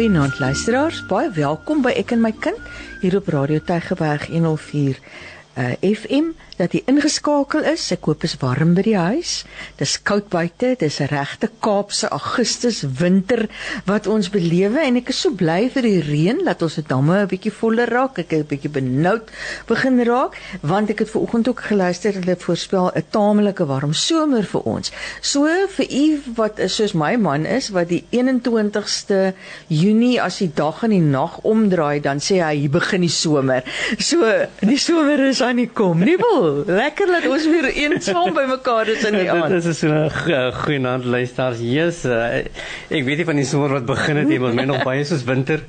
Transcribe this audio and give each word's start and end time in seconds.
Goeienaand 0.00 0.38
luisteraars, 0.38 1.02
baie 1.10 1.28
welkom 1.36 1.82
by 1.84 1.90
Ek 2.00 2.14
en 2.14 2.22
my 2.24 2.30
kind 2.32 2.68
hier 3.02 3.18
op 3.18 3.26
Radio 3.28 3.60
Tygerberg 3.60 4.22
104 4.32 4.96
uh, 4.96 5.74
FM 5.84 6.30
dat 6.60 6.74
jy 6.76 6.82
ingeskakel 6.90 7.64
is. 7.72 7.86
Ek 7.94 8.04
hoop 8.08 8.24
is 8.26 8.36
warm 8.42 8.74
by 8.76 8.84
die 8.84 8.96
huis. 8.98 9.44
Dis 9.80 9.96
koud 10.04 10.28
buite. 10.32 10.74
Dis 10.80 11.00
'n 11.00 11.08
regte 11.08 11.48
Kaapse 11.64 12.08
Augustus 12.08 12.82
winter 13.00 13.48
wat 13.86 14.06
ons 14.06 14.28
belewe 14.28 14.80
en 14.80 14.96
ek 14.96 15.08
is 15.08 15.20
so 15.20 15.30
bly 15.30 15.70
vir 15.72 15.82
die 15.82 16.02
reën 16.04 16.44
dat 16.44 16.62
ons 16.62 16.74
se 16.74 16.82
damme 16.82 17.22
'n 17.22 17.28
bietjie 17.28 17.52
voller 17.52 17.88
raak. 17.88 18.18
Ek 18.18 18.30
het 18.30 18.44
'n 18.44 18.50
bietjie 18.52 18.70
benoud 18.70 19.30
begin 19.66 20.04
raak 20.04 20.36
want 20.62 20.90
ek 20.90 20.98
het 20.98 21.10
ver 21.10 21.20
oggend 21.20 21.48
ook 21.48 21.60
geluister 21.60 22.12
hulle 22.12 22.36
voorspel 22.36 22.90
'n 22.94 23.04
tamelike 23.10 23.64
warm 23.66 23.92
somer 23.92 24.44
vir 24.44 24.60
ons. 24.60 24.92
So 25.20 25.46
vir 25.68 25.86
u 25.90 26.22
wat 26.36 26.58
is 26.58 26.74
soos 26.74 26.92
my 26.92 27.16
man 27.16 27.46
is 27.46 27.70
wat 27.70 27.88
die 27.88 28.04
21ste 28.10 29.34
Junie 29.68 30.20
as 30.20 30.38
die 30.38 30.50
dag 30.54 30.82
en 30.82 30.90
die 30.90 31.00
nag 31.00 31.40
omdraai 31.42 32.00
dan 32.00 32.18
sê 32.18 32.42
hy 32.44 32.56
hier 32.56 32.70
begin 32.70 33.00
die 33.00 33.08
somer. 33.08 33.62
So 33.98 34.18
die 34.60 34.78
somer 34.78 35.28
is 35.28 35.42
aan 35.42 35.56
die 35.56 35.70
kom. 35.72 36.04
Nie 36.04 36.18
wel 36.50 36.76
lekker 36.76 37.06
dat 37.06 37.26
ons 37.30 37.46
weer 37.50 37.68
eensaam 37.72 38.34
by 38.36 38.44
mekaar 38.50 38.88
is 38.92 39.04
in 39.08 39.16
die 39.18 39.30
aand. 39.30 39.52
Dit 39.54 39.68
is 39.70 39.78
so 39.78 39.88
'n 39.88 40.52
goeie 40.62 40.80
aand 40.86 41.04
luisters. 41.04 41.58
Jesus, 41.60 42.04
uh, 42.04 42.44
ek 42.90 43.04
weet 43.04 43.22
nie 43.22 43.24
van 43.24 43.36
die 43.36 43.44
somer 43.44 43.74
wat 43.78 43.86
begin 43.86 44.16
het 44.16 44.28
nie, 44.28 44.38
maar 44.38 44.54
my 44.54 44.64
nog 44.64 44.82
baie 44.84 45.04
soos 45.04 45.24
winter. 45.24 45.60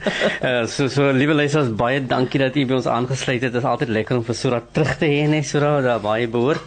Uh, 0.42 0.66
so 0.66 0.88
so 0.88 1.12
liewe 1.12 1.34
luisters, 1.34 1.70
baie 1.76 2.02
dankie 2.06 2.40
dat 2.40 2.56
u 2.56 2.66
by 2.66 2.74
ons 2.74 2.88
aangesluit 2.88 3.42
het. 3.42 3.54
Dit 3.54 3.62
is 3.62 3.68
altyd 3.68 3.90
lekker 3.90 4.18
om 4.18 4.24
vir 4.24 4.36
Sura 4.36 4.62
terug 4.72 4.98
te 4.98 5.06
hê, 5.06 5.28
net 5.28 5.46
Sura, 5.46 5.82
daar 5.82 6.02
baie 6.02 6.28
behoort. 6.28 6.62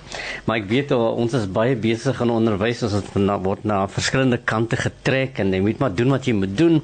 Maar 0.44 0.56
ek 0.62 0.68
weet 0.68 0.90
uh, 0.92 1.16
ons 1.16 1.32
is 1.34 1.46
baie 1.46 1.76
besig 1.76 2.20
in 2.20 2.30
onderwys. 2.30 2.82
Ons 2.82 2.92
het 2.92 3.14
na 3.14 3.38
word 3.38 3.64
na 3.64 3.86
verskillende 3.88 4.38
kante 4.44 4.76
getrek 4.76 5.38
en 5.38 5.52
jy 5.52 5.60
moet 5.60 5.78
maar 5.78 5.94
doen 5.94 6.10
wat 6.10 6.26
jy 6.26 6.34
moet 6.34 6.56
doen. 6.58 6.82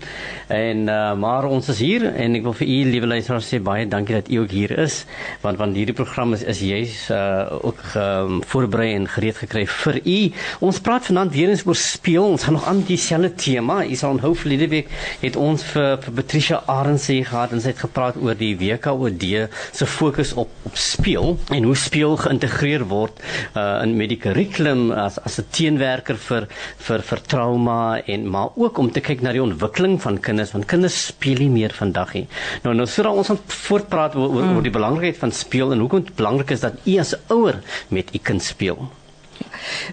En 0.48 0.88
uh, 0.88 1.14
maar 1.14 1.44
ons 1.44 1.68
is 1.68 1.78
hier 1.78 2.06
en 2.14 2.34
ek 2.34 2.42
wil 2.42 2.52
vir 2.52 2.66
u 2.66 2.78
liewe 2.90 3.06
luisters 3.06 3.48
sê 3.50 3.60
baie 3.62 3.86
dankie 3.86 4.14
dat 4.14 4.30
u 4.30 4.42
ook 4.42 4.50
hier 4.50 4.72
is 4.78 5.04
want 5.42 5.58
want 5.58 5.76
hierdie 5.76 5.96
program 5.96 6.34
is 6.36 6.42
is 6.42 6.60
juis 6.64 7.09
uh, 7.10 7.46
ook 7.60 7.82
um, 7.96 8.40
voorberei 8.46 8.94
en 8.94 9.08
gereed 9.08 9.36
gekry 9.36 9.66
vir 9.66 10.00
u. 10.04 10.18
Ons 10.60 10.80
praat 10.80 11.06
vanaand 11.06 11.32
weer 11.32 11.48
eens 11.52 11.66
oor 11.66 11.76
speel. 11.78 12.24
Ons 12.24 12.46
gaan 12.46 12.58
nog 12.58 12.66
aan 12.66 12.82
dieselfde 12.86 13.34
tema. 13.34 13.84
U 13.84 13.94
sal 13.94 14.16
onthou 14.16 14.34
verlede 14.36 14.68
week 14.68 14.88
het 15.20 15.36
ons 15.36 15.64
vir, 15.72 15.96
vir 16.04 16.12
Patricia 16.20 16.62
Arends 16.66 17.06
hier 17.10 17.26
gehad 17.26 17.52
en 17.52 17.60
sy 17.60 17.74
het 17.74 17.84
gepraat 17.86 18.18
oor 18.20 18.34
die 18.38 18.54
WKOD 18.58 19.26
se 19.72 19.86
fokus 19.86 20.32
op 20.38 20.50
op 20.62 20.76
speel 20.76 21.38
en 21.54 21.66
hoe 21.66 21.76
speel 21.76 22.16
geïntegreer 22.20 22.84
word 22.90 23.22
uh 23.58 23.68
in 23.80 23.96
met 23.98 24.10
die 24.12 24.18
kurrikulum 24.20 24.90
as 24.92 25.18
as 25.24 25.38
'n 25.40 25.46
teenwerker 25.56 26.18
vir 26.28 26.46
vir 26.86 27.02
vir 27.08 27.20
trauma 27.32 28.00
en 28.06 28.28
maar 28.30 28.50
ook 28.56 28.78
om 28.78 28.90
te 28.90 29.00
kyk 29.00 29.22
na 29.22 29.32
die 29.32 29.42
ontwikkeling 29.42 29.98
van 30.02 30.20
kinders 30.20 30.52
want 30.52 30.66
kinders 30.66 31.06
speel 31.06 31.38
nie 31.38 31.48
meer 31.48 31.72
vandag 31.72 32.14
nie. 32.14 32.26
Nou 32.62 32.74
nou 32.74 32.86
sodat 32.86 33.16
ons 33.16 33.30
voortpraat 33.46 34.14
oor, 34.14 34.28
oor, 34.28 34.54
oor 34.54 34.62
die 34.62 34.76
belangrikheid 34.78 35.18
van 35.18 35.32
speel 35.32 35.72
en 35.72 35.78
hoekom 35.78 36.04
dit 36.04 36.16
belangrik 36.16 36.50
is 36.50 36.60
dat 36.60 36.74
u 36.84 36.98
as 37.00 37.14
ouer 37.32 37.58
met 37.88 38.14
u 38.14 38.18
kind 38.22 38.42
speel. 38.44 38.88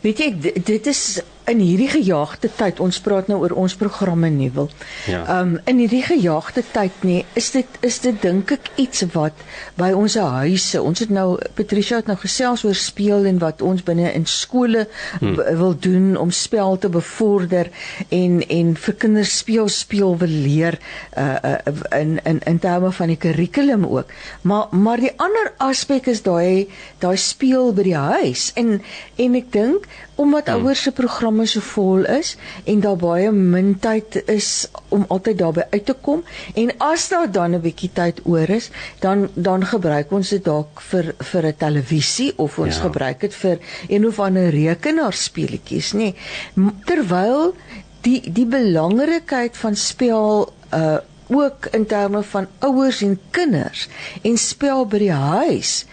Weet 0.03 0.19
jy 0.21 0.29
dit 0.63 0.87
is 0.91 1.01
in 1.47 1.61
hierdie 1.63 1.87
gejaagde 1.87 2.49
tyd 2.57 2.79
ons 2.83 2.99
praat 3.03 3.29
nou 3.31 3.39
oor 3.39 3.53
ons 3.55 3.75
programme 3.79 4.29
nie 4.33 4.49
wil. 4.51 4.67
Ja. 5.07 5.21
Um 5.39 5.55
in 5.69 5.79
hierdie 5.79 6.03
gejaagde 6.03 6.63
tyd 6.73 7.03
nie 7.07 7.21
is 7.39 7.51
dit 7.55 7.77
is 7.87 7.99
dit 8.03 8.17
dink 8.21 8.51
ek 8.57 8.67
iets 8.75 9.05
wat 9.13 9.45
by 9.79 9.93
ons 9.95 10.17
huise. 10.19 10.81
Ons 10.81 11.03
het 11.05 11.13
nou 11.13 11.37
Patricia 11.55 12.01
het 12.01 12.09
nou 12.11 12.17
gesels 12.19 12.65
oor 12.67 12.75
speel 12.75 13.29
en 13.31 13.39
wat 13.43 13.63
ons 13.63 13.83
binne 13.87 14.11
in 14.11 14.27
skole 14.27 14.87
hmm. 15.21 15.37
wil 15.61 15.75
doen 15.79 16.17
om 16.19 16.33
spel 16.35 16.75
te 16.83 16.91
bevorder 16.91 17.71
en 18.09 18.41
en 18.43 18.75
vir 18.75 18.97
kinders 18.99 19.37
speel 19.39 19.71
speel 19.71 20.17
wil 20.19 20.35
leer 20.47 20.79
uh, 21.15 21.37
uh 21.55 22.01
in 22.01 22.17
in 22.27 22.41
in 22.43 22.59
terme 22.59 22.91
van 22.91 23.13
die 23.13 23.19
kurrikulum 23.23 23.85
ook. 23.87 24.11
Maar 24.41 24.67
maar 24.71 24.99
die 24.99 25.13
ander 25.15 25.53
aspek 25.63 26.11
is 26.11 26.25
daai 26.27 26.67
daai 26.99 27.15
speel 27.17 27.71
by 27.71 27.87
die 27.87 27.95
huis 27.95 28.51
en 28.59 28.81
en 29.15 29.39
ek 29.39 29.51
dink 29.55 29.87
omdat 30.17 30.47
hmm. 30.49 30.65
ouers 30.65 30.81
se 30.81 30.91
programme 30.91 31.45
so 31.45 31.61
vol 31.61 32.05
is 32.17 32.35
en 32.65 32.81
daar 32.81 32.97
baie 33.01 33.31
min 33.31 33.73
tyd 33.79 34.17
is 34.25 34.49
om 34.89 35.05
altyd 35.13 35.37
daarby 35.41 35.65
uit 35.69 35.85
te 35.85 35.95
kom 36.07 36.23
en 36.53 36.71
as 36.91 37.07
daar 37.13 37.31
dan 37.31 37.55
'n 37.55 37.61
bietjie 37.61 37.91
tyd 37.93 38.21
oor 38.25 38.49
is 38.49 38.69
dan 38.99 39.29
dan 39.33 39.65
gebruik 39.65 40.11
ons 40.11 40.29
dit 40.29 40.43
dalk 40.43 40.81
vir 40.91 41.13
vir 41.31 41.47
'n 41.47 41.57
televisie 41.57 42.31
of 42.37 42.59
ons 42.59 42.75
ja. 42.75 42.81
gebruik 42.81 43.19
dit 43.19 43.33
vir 43.33 43.59
een 43.87 44.07
of 44.07 44.19
ander 44.19 44.49
rekenaarspeletjies 44.49 45.93
nê 45.93 46.13
nee. 46.55 46.71
terwyl 46.85 47.53
die 48.01 48.21
die 48.31 48.45
belangrikheid 48.45 49.57
van 49.57 49.75
spel 49.75 50.53
uh 50.73 50.97
ook 51.27 51.65
in 51.71 51.85
terme 51.85 52.23
van 52.23 52.47
ouers 52.59 53.01
en 53.01 53.19
kinders 53.31 53.87
en 54.21 54.37
spel 54.37 54.85
by 54.87 54.99
die 55.01 55.11
huis. 55.11 55.85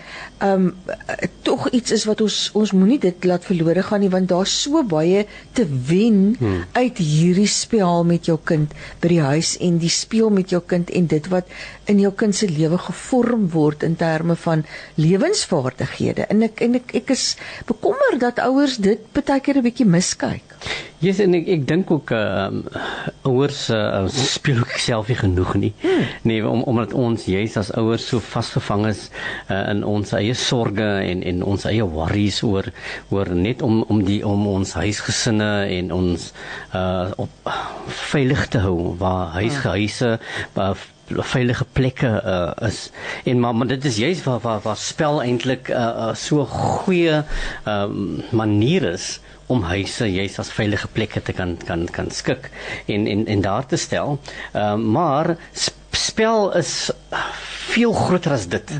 Um 0.42 0.74
tog 1.46 1.68
iets 1.70 1.94
is 1.94 2.04
wat 2.08 2.20
ons 2.24 2.36
ons 2.58 2.72
moenie 2.74 2.98
dit 3.02 3.26
laat 3.28 3.44
verlore 3.46 3.82
gaan 3.86 4.02
nie 4.02 4.10
want 4.12 4.28
daar's 4.28 4.54
so 4.64 4.82
baie 4.82 5.24
te 5.56 5.66
wen 5.88 6.34
hmm. 6.38 6.64
uit 6.72 6.98
hierdie 6.98 7.48
spel 7.50 8.04
met 8.04 8.26
jou 8.30 8.38
kind 8.44 8.74
by 9.02 9.10
die 9.14 9.22
huis 9.22 9.54
en 9.62 9.78
die 9.82 9.92
speel 9.92 10.30
met 10.34 10.54
jou 10.54 10.62
kind 10.66 10.90
en 10.90 11.06
dit 11.10 11.28
wat 11.32 11.50
in 11.90 12.00
jou 12.02 12.12
kind 12.12 12.34
se 12.36 12.48
lewe 12.50 12.78
gevorm 12.78 13.48
word 13.54 13.82
in 13.82 13.96
terme 13.96 14.36
van 14.36 14.64
lewensvaardighede. 14.94 16.26
En 16.30 16.42
ek 16.46 16.62
en 16.64 16.80
ek 16.80 16.94
ek 17.02 17.14
is 17.14 17.34
bekommer 17.66 18.18
dat 18.18 18.42
ouers 18.44 18.78
dit 18.78 19.00
baie 19.14 19.40
keer 19.40 19.58
'n 19.58 19.66
bietjie 19.66 19.86
miskyk 19.86 20.54
yes, 21.04 21.20
en 21.24 21.36
ek 21.38 21.48
ek 21.56 21.66
dink 21.68 21.90
ook 21.94 22.12
ehm 22.16 22.62
uh, 22.64 22.82
ouers 23.28 23.60
uh, 23.72 24.04
speel 24.12 24.60
ook 24.62 24.76
self 24.80 25.08
nie 25.08 25.18
genoeg 25.18 25.54
nie. 25.60 25.72
Hmm. 25.82 26.06
Nee, 26.28 26.44
om, 26.48 26.62
omdat 26.70 26.92
ons 26.96 27.24
juis 27.28 27.56
as 27.60 27.72
ouers 27.78 28.06
so 28.08 28.20
vasgevang 28.20 28.86
is 28.90 29.06
uh, 29.48 29.62
in 29.72 29.84
ons 29.84 30.12
eie 30.16 30.34
sorges 30.36 31.04
en 31.10 31.22
en 31.22 31.42
ons 31.54 31.66
eie 31.70 31.84
worries 31.96 32.42
oor 32.46 32.70
oor 33.14 33.34
net 33.34 33.62
om 33.62 33.82
om 33.88 34.02
die 34.04 34.20
om 34.26 34.46
ons 34.50 34.74
huisgesinne 34.80 35.52
en 35.78 35.92
ons 35.92 36.32
uh 36.74 37.12
op 37.20 37.52
veilig 38.10 38.46
te 38.52 38.60
hou 38.64 38.94
waar 38.98 39.34
huisgehuise 39.36 40.16
waar 40.56 40.78
veilige 41.34 41.66
plekke 41.76 42.10
uh, 42.24 42.68
is 42.68 42.90
en 43.24 43.40
maar, 43.40 43.54
maar 43.54 43.66
dit 43.66 43.84
is 43.84 43.96
juist 44.00 44.24
waar 44.24 44.40
waar 44.40 44.60
waar 44.64 44.80
spel 44.80 45.22
eintlik 45.22 45.68
'n 45.68 45.76
uh, 45.76 46.14
so 46.14 46.44
goeie 46.44 47.22
um, 47.68 48.22
manier 48.32 48.82
is 48.92 49.20
om 49.46 49.62
huise 49.62 50.06
juist 50.12 50.38
as 50.38 50.52
veilige 50.52 50.88
plekke 50.92 51.20
te 51.22 51.32
kan 51.32 51.56
kan 51.66 51.86
kan 51.92 52.10
skik 52.10 52.50
en 52.86 53.06
en 53.06 53.26
en 53.26 53.40
daar 53.44 53.66
te 53.66 53.76
stel. 53.76 54.18
Ehm 54.52 54.80
uh, 54.80 54.92
maar 54.94 55.36
spel 55.90 56.52
is 56.56 56.90
veel 57.74 57.92
groter 57.92 58.32
as 58.32 58.48
dit. 58.48 58.70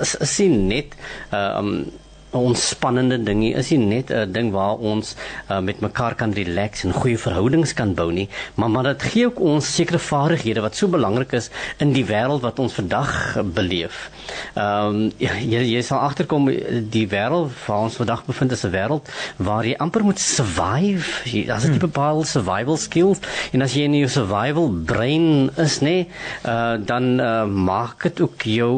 Is 0.00 0.16
sien 0.34 0.66
net 0.66 0.94
ehm 1.30 1.66
um, 1.66 1.84
ontspannende 2.34 3.22
ding 3.22 3.38
nie 3.40 3.54
is 3.54 3.70
nie 3.70 3.78
net 3.78 4.10
'n 4.10 4.32
ding 4.32 4.52
waar 4.52 4.76
ons 4.76 5.16
uh, 5.50 5.60
met 5.60 5.80
mekaar 5.80 6.14
kan 6.14 6.32
relax 6.32 6.84
en 6.84 6.92
goeie 6.92 7.18
verhoudings 7.18 7.72
kan 7.72 7.94
bou 7.94 8.12
nie 8.12 8.28
maar 8.54 8.70
maar 8.70 8.82
dit 8.82 9.02
gee 9.02 9.26
ook 9.26 9.40
ons 9.40 9.74
sekere 9.74 9.98
vaardighede 9.98 10.60
wat 10.60 10.76
so 10.76 10.88
belangrik 10.88 11.32
is 11.32 11.50
in 11.78 11.92
die 11.92 12.04
wêreld 12.04 12.42
wat 12.44 12.58
ons 12.58 12.74
vandag 12.78 13.12
beleef. 13.56 14.08
Ehm 14.54 14.86
um, 14.86 15.12
jy 15.18 15.62
jy 15.74 15.82
sal 15.84 16.02
agterkom 16.06 16.48
die 16.92 17.04
wêreld 17.10 17.52
waar 17.66 17.86
ons 17.88 17.98
vandag 18.00 18.24
bevind 18.28 18.52
is 18.56 18.64
'n 18.64 18.72
wêreld 18.74 19.10
waar 19.36 19.66
jy 19.66 19.74
amper 19.78 20.04
moet 20.04 20.20
survive. 20.20 21.24
As 21.50 21.62
dit 21.62 21.70
hmm. 21.70 21.78
bepaalde 21.78 22.26
survival 22.26 22.76
skills 22.76 23.20
en 23.52 23.62
as 23.62 23.74
jy 23.74 23.84
in 23.88 23.98
jou 23.98 24.08
survival 24.08 24.70
brein 24.70 25.50
is 25.56 25.80
nê, 25.80 26.06
uh, 26.46 26.76
dan 26.78 27.20
uh, 27.20 27.44
maak 27.44 28.02
dit 28.02 28.20
ook 28.20 28.42
jou 28.42 28.72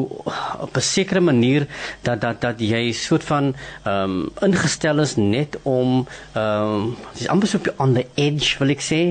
op 0.59 0.75
'n 0.77 0.81
sekere 0.81 1.19
manier 1.21 1.67
dat 2.01 2.21
dat 2.21 2.41
dat 2.41 2.59
jy 2.59 2.91
soort 2.91 3.23
van 3.23 3.46
ehm 3.83 4.17
um, 4.17 4.29
ingestel 4.41 4.99
is 4.99 5.15
net 5.15 5.57
om 5.63 6.07
ehm 6.33 6.73
um, 6.75 6.95
dis 7.17 7.27
amper 7.27 7.47
so 7.47 7.59
on 7.77 7.93
the 7.93 8.05
edge 8.15 8.57
wil 8.59 8.69
ek 8.69 8.81
sê. 8.81 9.01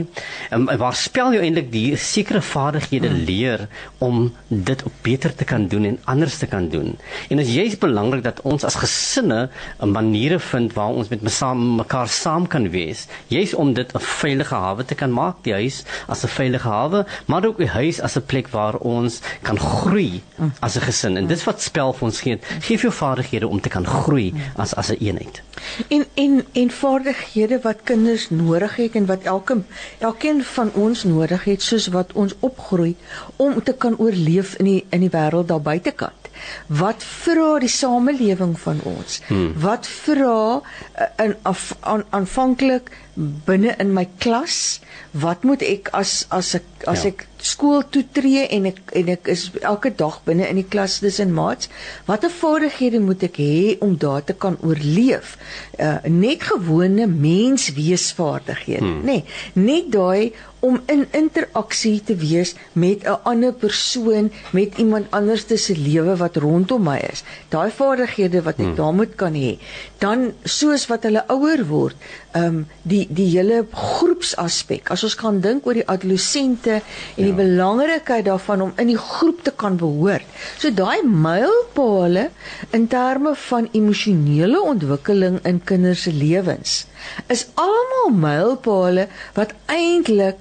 Ehm 0.50 0.68
um, 0.68 0.78
waar 0.78 0.94
spel 0.94 1.34
jy 1.34 1.42
eintlik 1.46 1.70
die 1.72 1.96
sekere 1.96 2.42
vaardighede 2.42 3.08
hmm. 3.08 3.24
leer 3.28 3.68
om 3.98 4.32
dit 4.48 4.82
op 4.82 4.92
beter 5.02 5.34
te 5.34 5.44
kan 5.44 5.66
doen 5.68 5.84
en 5.84 5.98
anders 6.04 6.38
te 6.38 6.46
kan 6.46 6.68
doen. 6.68 6.96
En 7.28 7.36
dit 7.36 7.46
is 7.46 7.54
juist 7.54 7.80
belangrik 7.80 8.22
dat 8.24 8.40
ons 8.42 8.64
as 8.64 8.78
gesinne 8.80 9.48
'n 9.80 9.90
maniere 9.90 10.38
vind 10.38 10.72
waar 10.72 10.94
ons 10.94 11.08
met 11.08 11.22
mekaar 11.22 12.08
saam 12.08 12.46
kan 12.46 12.70
wees. 12.70 13.06
Juist 13.28 13.54
om 13.54 13.72
dit 13.72 13.94
'n 13.94 14.00
veilige 14.00 14.54
hawe 14.54 14.84
te 14.84 14.94
kan 14.94 15.12
maak, 15.12 15.36
die 15.42 15.52
huis 15.52 15.84
as 16.08 16.24
'n 16.24 16.28
veilige 16.28 16.68
hawe, 16.68 17.06
maar 17.26 17.44
ook 17.46 17.58
die 17.58 17.68
huis 17.68 18.00
as 18.00 18.16
'n 18.16 18.26
plek 18.26 18.48
waar 18.48 18.76
ons 18.76 19.20
kan 19.42 19.58
groei 19.58 20.22
hmm. 20.36 20.52
as 20.60 20.76
'n 20.76 20.80
gesin. 20.80 21.16
En 21.16 21.26
dis 21.26 21.44
wat 21.44 21.62
spel 21.62 21.92
vir 21.92 22.06
ons 22.06 22.20
gee. 22.20 22.38
Geef 22.60 22.82
jou 22.82 22.92
vaardighede 22.92 23.48
om 23.48 23.60
te 23.60 23.68
kan 23.68 23.86
groei 23.86 24.25
groei 24.30 24.52
as 24.56 24.74
as 24.74 24.90
'n 24.90 24.96
eenheid. 25.00 25.42
En 25.88 26.04
en 26.14 26.44
en 26.52 26.70
vaardighede 26.70 27.60
wat 27.62 27.76
kinders 27.82 28.30
nodig 28.30 28.76
het 28.76 28.94
en 28.94 29.06
wat 29.06 29.22
elke 29.22 29.62
elkeen 29.98 30.44
van 30.44 30.70
ons 30.72 31.04
nodig 31.04 31.44
het 31.44 31.62
soos 31.62 31.86
wat 31.86 32.12
ons 32.12 32.34
opgroei 32.40 32.96
om 33.36 33.62
te 33.62 33.72
kan 33.72 33.98
oorleef 33.98 34.54
in 34.54 34.64
die 34.64 34.84
in 34.88 35.00
die 35.00 35.10
wêreld 35.10 35.48
daar 35.48 35.60
buitekant. 35.60 36.24
Wat 36.66 37.04
vra 37.04 37.58
die 37.58 37.68
samelewing 37.68 38.60
van 38.60 38.80
ons? 38.82 39.20
Hmm. 39.26 39.52
Wat 39.58 39.86
vra 39.86 40.60
uh, 40.60 41.24
in 41.24 41.36
af, 41.42 41.76
aan, 41.80 42.04
aanvanklik 42.10 42.90
binne 43.16 43.74
in 43.82 43.92
my 43.96 44.06
klas? 44.18 44.80
Wat 45.16 45.44
moet 45.48 45.62
ek 45.64 45.88
as 45.96 46.26
as 46.28 46.54
ek 46.60 46.86
as 46.86 47.02
ja. 47.02 47.12
ek 47.14 47.26
skool 47.46 47.84
toe 47.92 48.02
tree 48.16 48.44
en 48.56 48.66
ek 48.70 48.92
en 48.98 49.10
ek 49.12 49.28
is 49.32 49.44
elke 49.60 49.92
dag 50.00 50.18
binne 50.26 50.48
in 50.48 50.58
die 50.60 50.66
klas 50.66 50.98
in 51.02 51.34
maats 51.36 51.70
watter 52.08 52.32
vaardighede 52.32 53.00
moet 53.04 53.22
ek 53.28 53.38
hê 53.42 53.76
om 53.84 53.94
daar 54.00 54.24
te 54.24 54.34
kan 54.44 54.56
oorleef 54.66 55.36
uh, 55.78 55.98
net 56.08 56.46
gewone 56.50 57.06
mensweesvaardighede 57.12 58.84
hmm. 58.84 59.04
nê 59.06 59.20
nee, 59.20 59.68
net 59.68 59.92
daai 59.94 60.32
om 60.66 60.78
in 60.90 61.04
interaksie 61.14 62.00
te 62.04 62.16
wees 62.18 62.54
met 62.72 63.04
'n 63.04 63.18
ander 63.22 63.52
persoon, 63.52 64.32
met 64.50 64.78
iemand 64.78 65.06
anders 65.10 65.44
se 65.46 65.76
lewe 65.76 66.16
wat 66.16 66.36
rondom 66.36 66.82
my 66.82 66.98
is. 67.12 67.22
Daai 67.48 67.70
vaardighede 67.70 68.42
wat 68.42 68.58
ek 68.58 68.66
hmm. 68.66 68.74
daar 68.74 68.94
moet 68.94 69.14
kan 69.14 69.34
hê. 69.34 69.58
Dan 69.98 70.32
soos 70.44 70.86
wat 70.90 71.06
hulle 71.08 71.22
ouer 71.32 71.62
word, 71.68 71.96
ehm 72.32 72.46
um, 72.46 72.58
die 72.82 73.06
die 73.08 73.28
hele 73.32 73.62
groepsaspek. 73.72 74.90
As 74.92 75.04
ons 75.08 75.16
kan 75.16 75.40
dink 75.40 75.66
oor 75.66 75.78
die 75.78 75.86
adolessente 75.88 76.74
en 76.76 76.82
ja. 76.82 77.24
die 77.24 77.36
belangrikheid 77.36 78.26
daarvan 78.28 78.66
om 78.66 78.74
in 78.76 78.92
die 78.92 78.98
groep 79.00 79.42
te 79.46 79.54
kan 79.56 79.78
behoort. 79.80 80.26
So 80.58 80.70
daai 80.70 81.00
mylpale 81.06 82.28
in 82.76 82.86
terme 82.92 83.32
van 83.46 83.70
emosionele 83.72 84.60
ontwikkeling 84.60 85.40
in 85.48 85.62
kinders 85.64 86.04
se 86.04 86.12
lewens 86.12 86.84
is 87.32 87.46
almal 87.54 88.14
mylpale 88.26 89.08
wat 89.38 89.54
eintlik 89.72 90.40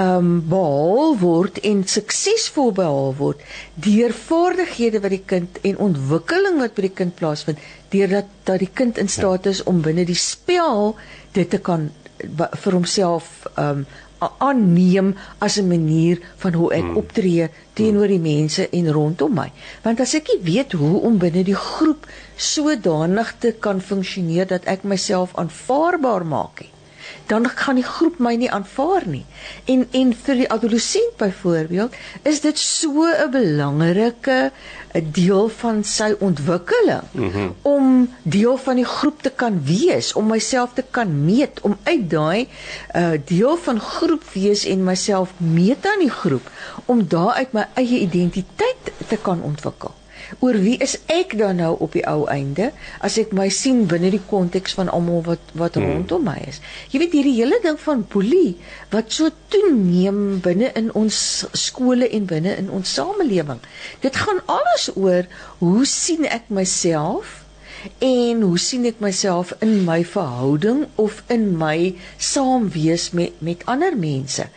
ehm 0.00 0.16
um, 0.16 0.28
behaal 0.48 1.16
word 1.18 1.56
en 1.66 1.80
suksesvol 1.92 2.70
behaal 2.72 3.14
word 3.18 3.40
deur 3.86 4.12
vaardighede 4.14 5.00
wat 5.04 5.14
die 5.16 5.24
kind 5.32 5.58
en 5.70 5.80
ontwikkeling 5.86 6.60
wat 6.62 6.76
by 6.76 6.84
die 6.86 6.96
kind 7.00 7.16
plaasvind 7.18 7.64
deurdat 7.90 8.28
dat 8.44 8.58
die 8.58 8.70
kind 8.72 8.98
in 8.98 9.08
staat 9.08 9.46
is 9.46 9.62
om 9.62 9.82
binne 9.82 10.04
die 10.04 10.18
spel 10.18 10.96
dit 11.32 11.50
te 11.50 11.58
kan 11.58 11.90
vir 12.62 12.72
homself 12.72 13.32
ehm 13.56 13.82
um, 13.82 13.86
aanneem 14.20 15.14
as 15.38 15.56
'n 15.56 15.68
manier 15.68 16.20
van 16.36 16.52
hoe 16.52 16.72
ek 16.72 16.82
hmm. 16.82 16.96
optree 16.96 17.48
teenoor 17.72 18.06
die 18.06 18.20
mense 18.20 18.68
en 18.68 18.92
rondom 18.92 19.34
my. 19.34 19.52
Want 19.82 20.00
as 20.00 20.14
ek 20.14 20.28
nie 20.28 20.42
weet 20.52 20.72
hoe 20.72 21.00
om 21.00 21.18
binne 21.18 21.44
die 21.44 21.56
groep 21.56 22.06
sodanig 22.36 23.34
te 23.38 23.54
kan 23.58 23.80
funksioneer 23.80 24.46
dat 24.46 24.64
ek 24.64 24.82
myself 24.82 25.32
aanvaarbaar 25.34 26.26
maak 26.26 26.60
nie, 26.60 26.72
dan 27.30 27.46
gaan 27.48 27.78
die 27.78 27.86
groep 27.86 28.18
my 28.18 28.34
nie 28.34 28.50
aanvaar 28.50 29.06
nie. 29.06 29.24
En 29.70 29.86
en 29.94 30.12
vir 30.24 30.40
die 30.42 30.48
adolessent 30.50 31.16
byvoorbeeld, 31.20 31.94
is 32.26 32.40
dit 32.42 32.58
so 32.58 33.06
'n 33.06 33.30
belangrike 33.30 34.50
'n 34.94 35.10
deel 35.12 35.48
van 35.48 35.84
sy 35.84 36.14
ontwikkeling 36.18 37.06
mm 37.12 37.30
-hmm. 37.30 37.54
om 37.62 38.10
deel 38.22 38.56
van 38.56 38.76
die 38.76 38.84
groep 38.84 39.22
te 39.22 39.30
kan 39.30 39.62
wees, 39.64 40.12
om 40.12 40.26
myself 40.26 40.70
te 40.74 40.84
kan 40.90 41.24
meet, 41.24 41.60
om 41.60 41.78
uit 41.82 42.10
daai 42.10 42.48
uh 42.96 43.12
deel 43.24 43.56
van 43.56 43.80
groep 43.80 44.24
wees 44.32 44.64
en 44.64 44.84
myself 44.84 45.30
meet 45.36 45.86
aan 45.86 45.98
die 45.98 46.10
groep 46.10 46.50
om 46.84 47.08
daaruit 47.08 47.52
my 47.52 47.66
eie 47.74 47.98
identiteit 47.98 48.92
te 49.08 49.16
kan 49.16 49.42
ontwikkel 49.42 49.94
oor 50.38 50.58
wie 50.62 50.76
is 50.78 50.96
ek 51.10 51.34
dan 51.38 51.58
nou 51.60 51.72
op 51.86 51.96
die 51.96 52.04
ou 52.08 52.24
einde 52.30 52.70
as 53.06 53.18
ek 53.22 53.34
my 53.36 53.48
sien 53.52 53.84
binne 53.90 54.12
die 54.14 54.22
konteks 54.30 54.76
van 54.78 54.88
almal 54.88 55.24
wat 55.26 55.52
wat 55.58 55.78
hmm. 55.78 55.90
rondom 55.90 56.24
my 56.30 56.38
is. 56.46 56.62
Jy 56.94 57.02
weet 57.02 57.18
hierdie 57.18 57.36
hele 57.40 57.60
ding 57.64 57.78
van 57.82 58.06
boelie 58.14 58.54
wat 58.94 59.12
so 59.12 59.30
toeneem 59.52 60.40
binne 60.44 60.70
in 60.78 60.90
ons 60.96 61.20
skole 61.66 62.08
en 62.08 62.30
binne 62.30 62.56
in 62.62 62.70
ons 62.70 62.94
samelewing. 62.94 63.60
Dit 64.04 64.16
gaan 64.16 64.42
alles 64.46 64.90
oor 64.94 65.28
hoe 65.58 65.84
sien 65.86 66.26
ek 66.26 66.48
myself? 66.48 67.40
En 67.98 68.40
hoe 68.42 68.58
sien 68.58 68.84
ek 68.88 69.00
myself 69.00 69.52
in 69.64 69.84
my 69.84 70.00
verhouding 70.04 70.86
of 70.94 71.22
in 71.26 71.50
my 71.60 71.94
saamwees 72.16 73.10
met 73.16 73.40
met 73.44 73.64
ander 73.64 73.96
mense? 73.96 74.48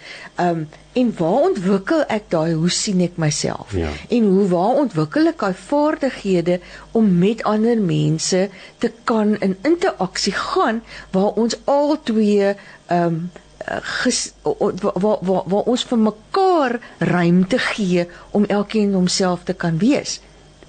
Um 0.42 0.66
en 0.94 1.10
waar 1.18 1.46
ontwikkel 1.50 2.04
ek 2.14 2.28
daai 2.30 2.54
hoe 2.54 2.70
sien 2.70 3.02
ek 3.02 3.16
myself? 3.18 3.72
Ja. 3.74 3.90
En 4.14 4.28
hoe 4.30 4.48
waar 4.52 4.82
ontwikkel 4.84 5.32
ek 5.32 5.40
daai 5.42 5.56
vaardighede 5.58 6.60
om 6.92 7.08
met 7.18 7.42
ander 7.50 7.82
mense 7.82 8.50
te 8.78 8.92
kan 9.04 9.34
in 9.40 9.58
interaksie 9.62 10.36
gaan 10.38 10.84
waar 11.16 11.40
ons 11.46 11.58
al 11.66 11.98
twee 12.04 12.54
um 12.94 13.32
waar 13.64 15.18
waar 15.22 15.44
waar 15.46 15.72
ons 15.72 15.84
vir 15.88 15.98
mekaar 15.98 16.80
ruimte 17.00 17.58
gee 17.58 18.08
om 18.32 18.46
elkeen 18.46 18.94
homself 18.94 19.44
te 19.44 19.54
kan 19.54 19.78
wees. 19.78 20.20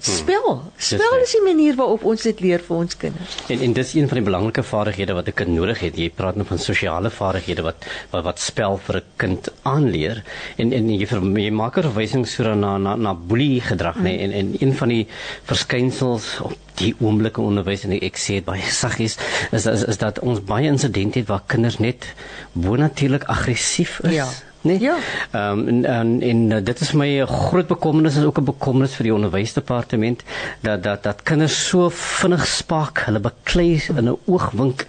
Spel. 0.05 0.61
Spel 0.77 1.15
is 1.23 1.31
die 1.33 1.41
manier 1.41 1.75
waarop 1.77 2.03
ons 2.05 2.25
dit 2.27 2.41
leer 2.43 2.61
vir 2.65 2.75
ons 2.77 2.97
kinders. 3.01 3.37
En 3.49 3.63
en 3.65 3.73
dis 3.73 3.93
een 3.97 4.09
van 4.11 4.19
die 4.19 4.25
belangrike 4.27 4.63
vaardighede 4.63 5.15
wat 5.17 5.27
'n 5.27 5.37
kind 5.41 5.53
nodig 5.57 5.79
het. 5.79 5.97
Jy 5.97 6.09
praat 6.09 6.35
nou 6.35 6.45
van 6.45 6.59
sosiale 6.59 7.09
vaardighede 7.09 7.63
wat 7.63 7.85
wat 8.11 8.23
wat 8.23 8.39
spel 8.39 8.77
vir 8.77 8.95
'n 8.97 9.03
kind 9.17 9.49
aanleer. 9.63 10.23
En 10.57 10.73
en 10.73 10.89
jy, 10.89 11.07
jy 11.35 11.51
maak 11.51 11.77
'n 11.77 11.83
verwysing 11.89 12.27
so 12.27 12.53
na 12.53 12.77
na 12.77 12.95
na 12.95 13.13
boelie 13.13 13.61
gedrag, 13.61 13.95
nê? 13.95 14.01
Nee? 14.03 14.19
En 14.19 14.31
en 14.31 14.55
een 14.59 14.73
van 14.75 14.87
die 14.87 15.07
verskynsels 15.43 16.39
op 16.41 16.53
die 16.75 16.95
oomblikke 16.99 17.41
onderwys 17.41 17.83
en 17.83 17.91
ek 17.91 18.17
sê 18.17 18.33
dit 18.33 18.45
baie 18.45 18.61
saggies 18.61 19.17
is, 19.51 19.65
is 19.65 19.83
is 19.83 19.97
dat 19.97 20.19
ons 20.19 20.43
baie 20.43 20.67
insidente 20.67 21.19
het 21.19 21.27
waar 21.27 21.43
kinders 21.47 21.79
net 21.79 22.13
bonatuurlik 22.51 23.23
aggressief 23.23 23.99
is. 24.03 24.13
Ja 24.13 24.27
nee. 24.65 24.79
Ja. 24.81 24.95
Ehm 25.31 25.59
um, 25.59 25.67
en, 25.67 25.85
en 25.85 26.21
en 26.21 26.39
uh, 26.51 26.59
dit 26.65 26.79
is 26.79 26.91
my 26.97 27.09
groot 27.29 27.67
bekommernis 27.67 28.15
is 28.17 28.23
ook 28.23 28.39
'n 28.41 28.49
bekommernis 28.51 28.95
vir 28.97 29.03
die 29.09 29.13
onderwysdepartement 29.13 30.23
dat 30.61 30.83
dat 30.83 31.03
dat 31.03 31.21
kinders 31.23 31.57
so 31.67 31.89
vinnig 31.89 32.47
spaak, 32.47 32.99
hulle 33.05 33.19
beklei 33.19 33.81
in 33.95 34.09
'n 34.09 34.17
oogwink 34.25 34.85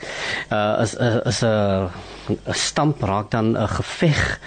uh 0.53 0.79
is 0.83 0.95
is 1.25 1.41
'n 1.45 1.89
'n 2.29 2.39
stamp 2.55 3.03
raak 3.03 3.31
dan 3.31 3.57
'n 3.59 3.69
geveg. 3.69 4.41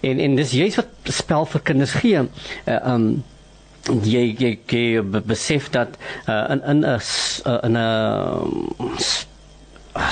En 0.00 0.18
en 0.18 0.34
dis 0.34 0.50
juist 0.50 0.76
wat 0.76 0.88
spel 1.02 1.44
vir 1.46 1.60
kinders 1.60 1.92
gee. 1.92 2.20
Uh, 2.64 2.92
um, 2.92 3.24
jy 4.02 4.34
jy, 4.38 4.58
jy 4.66 5.02
besef 5.26 5.70
dat 5.70 5.88
uh, 6.28 6.50
in 6.50 6.62
in 6.62 6.78
'n 6.84 7.00
in 7.62 7.76
'n 7.76 8.96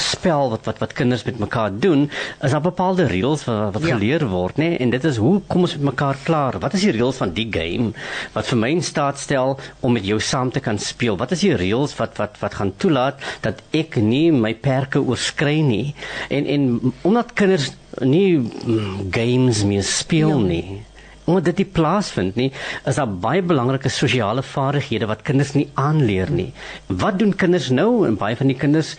spel 0.02 0.50
wat 0.52 0.68
wat 0.68 0.78
wat 0.82 0.92
kinders 0.96 1.24
met 1.24 1.38
mekaar 1.38 1.70
doen, 1.72 2.06
is 2.42 2.54
daar 2.54 2.64
bepaalde 2.64 3.06
reëls 3.10 3.44
wat, 3.48 3.74
wat 3.76 3.86
ja. 3.86 3.96
geleer 3.96 4.26
word, 4.28 4.58
nê? 4.60 4.68
Nee? 4.74 4.78
En 4.84 4.90
dit 4.94 5.04
is 5.04 5.20
hoe 5.20 5.40
kom 5.46 5.66
ons 5.66 5.76
met 5.76 5.90
mekaar 5.90 6.18
klaar? 6.24 6.58
Wat 6.62 6.74
is 6.76 6.86
die 6.86 6.94
reëls 6.96 7.20
van 7.22 7.34
die 7.36 7.48
game 7.52 7.92
wat 8.34 8.48
vir 8.50 8.60
my 8.60 8.70
in 8.74 8.82
staat 8.82 9.20
stel 9.20 9.58
om 9.80 9.94
met 9.96 10.06
jou 10.06 10.20
saam 10.20 10.52
te 10.54 10.62
kan 10.64 10.78
speel? 10.78 11.18
Wat 11.20 11.34
is 11.36 11.44
die 11.46 11.54
reëls 11.56 11.96
wat 12.00 12.18
wat 12.20 12.40
wat 12.42 12.58
gaan 12.60 12.74
toelaat 12.76 13.20
dat 13.46 13.62
ek 13.74 14.00
nie 14.02 14.30
my 14.32 14.54
perke 14.54 15.02
oorskry 15.02 15.60
nie? 15.64 15.94
En 16.30 16.46
en 16.46 16.68
omdat 17.02 17.34
kinders 17.38 17.72
nie 18.00 18.38
mm, 18.38 19.12
games 19.14 19.64
meer 19.64 19.86
speel 19.86 20.38
ja. 20.38 20.48
nie 20.48 20.82
omdat 21.24 21.44
dit 21.44 21.62
nie 21.62 21.70
plaasvind 21.76 22.36
nie, 22.36 22.50
is 22.88 22.98
daar 23.00 23.08
baie 23.08 23.42
belangrike 23.42 23.88
sosiale 23.92 24.42
vaardighede 24.44 25.08
wat 25.10 25.24
kinders 25.26 25.54
nie 25.56 25.66
aanleer 25.80 26.30
nie. 26.30 26.50
Wat 26.86 27.18
doen 27.18 27.34
kinders 27.34 27.70
nou? 27.74 28.06
En 28.08 28.18
baie 28.20 28.36
van 28.36 28.52
die 28.52 28.58
kinders 28.60 28.94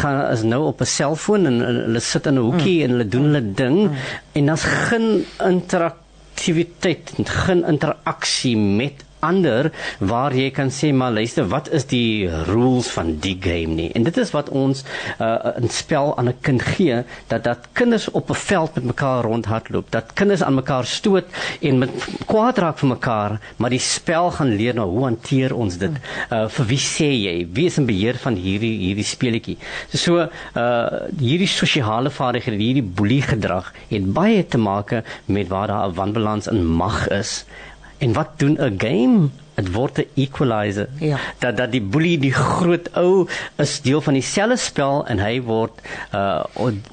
gaan 0.00 0.22
is 0.30 0.42
nou 0.42 0.62
op 0.68 0.80
'n 0.80 0.92
selfoon 0.92 1.46
en, 1.46 1.60
en 1.64 1.80
hulle 1.86 2.00
sit 2.00 2.26
in 2.26 2.34
'n 2.34 2.44
hoekie 2.50 2.78
mm. 2.78 2.84
en 2.84 2.90
hulle 2.90 3.08
doen 3.08 3.24
hulle 3.30 3.52
ding 3.54 3.78
mm. 3.88 3.96
en 4.32 4.46
daar's 4.46 4.64
geen 4.64 5.24
interaktiwiteit, 5.44 7.12
geen 7.24 7.64
interaksie 7.64 8.56
met 8.56 9.04
ander 9.20 9.70
waar 9.98 10.34
jy 10.36 10.50
kan 10.50 10.70
sê 10.70 10.92
maar 10.94 11.12
luister 11.12 11.46
wat 11.48 11.68
is 11.72 11.86
die 11.90 12.28
rules 12.48 12.88
van 12.94 13.16
die 13.20 13.36
game 13.40 13.74
nie? 13.74 13.90
En 13.94 14.02
dit 14.06 14.16
is 14.16 14.30
wat 14.34 14.48
ons 14.48 14.84
uh, 15.20 15.56
'n 15.60 15.68
spel 15.68 16.16
aan 16.18 16.28
'n 16.28 16.38
kind 16.40 16.62
gee 16.62 17.02
dat 17.28 17.44
dat 17.44 17.68
kinders 17.72 18.10
op 18.10 18.30
'n 18.30 18.34
veld 18.34 18.74
met 18.74 18.84
mekaar 18.84 19.24
rondhardloop 19.24 19.90
dat 19.90 20.12
kinders 20.14 20.42
aan 20.42 20.54
mekaar 20.54 20.84
stoot 20.86 21.26
en 21.60 21.78
met 21.78 21.90
kwaad 22.26 22.58
raak 22.58 22.78
vir 22.78 22.88
mekaar 22.88 23.40
maar 23.56 23.70
die 23.70 23.78
spel 23.78 24.30
gaan 24.30 24.54
leer 24.56 24.74
nou 24.74 24.88
hoe 24.90 25.04
hanteer 25.04 25.54
ons 25.54 25.76
dit. 25.78 25.92
Uh, 26.32 26.48
vir 26.48 26.66
wie 26.66 26.78
sê 26.78 27.08
jy? 27.10 27.46
Wie 27.52 27.66
is 27.66 27.78
in 27.78 27.86
beheer 27.86 28.16
van 28.18 28.34
hierdie 28.34 28.76
hierdie 28.78 29.04
speletjie. 29.06 29.56
So 29.92 30.20
uh, 30.20 30.28
hierdie 31.20 31.48
sosiale 31.50 32.10
vaardighede 32.10 32.56
hierdie 32.60 32.82
boelie 32.98 33.22
gedrag 33.22 33.72
het 33.90 34.12
baie 34.14 34.44
te 34.46 34.58
maak 34.58 34.94
met 35.26 35.48
waar 35.48 35.68
daar 35.68 35.88
'n 35.88 35.94
wanbalans 35.94 36.46
in 36.46 36.64
mag 36.66 37.08
is 37.08 37.44
En 38.00 38.12
wat 38.16 38.28
doen 38.36 38.56
'n 38.58 38.74
game? 38.80 39.28
Dit 39.54 39.72
word 39.72 39.98
'n 39.98 40.08
equalizer. 40.14 40.88
Ja. 40.98 41.18
Dat 41.38 41.56
dat 41.56 41.72
die 41.72 41.82
boelie 41.82 42.18
die 42.18 42.32
groot 42.32 42.88
ou 42.96 43.28
is 43.56 43.80
deel 43.80 44.00
van 44.00 44.12
dieselfde 44.12 44.56
spel 44.56 45.06
en 45.06 45.18
hy 45.18 45.40
word 45.42 45.80
uh 46.14 46.42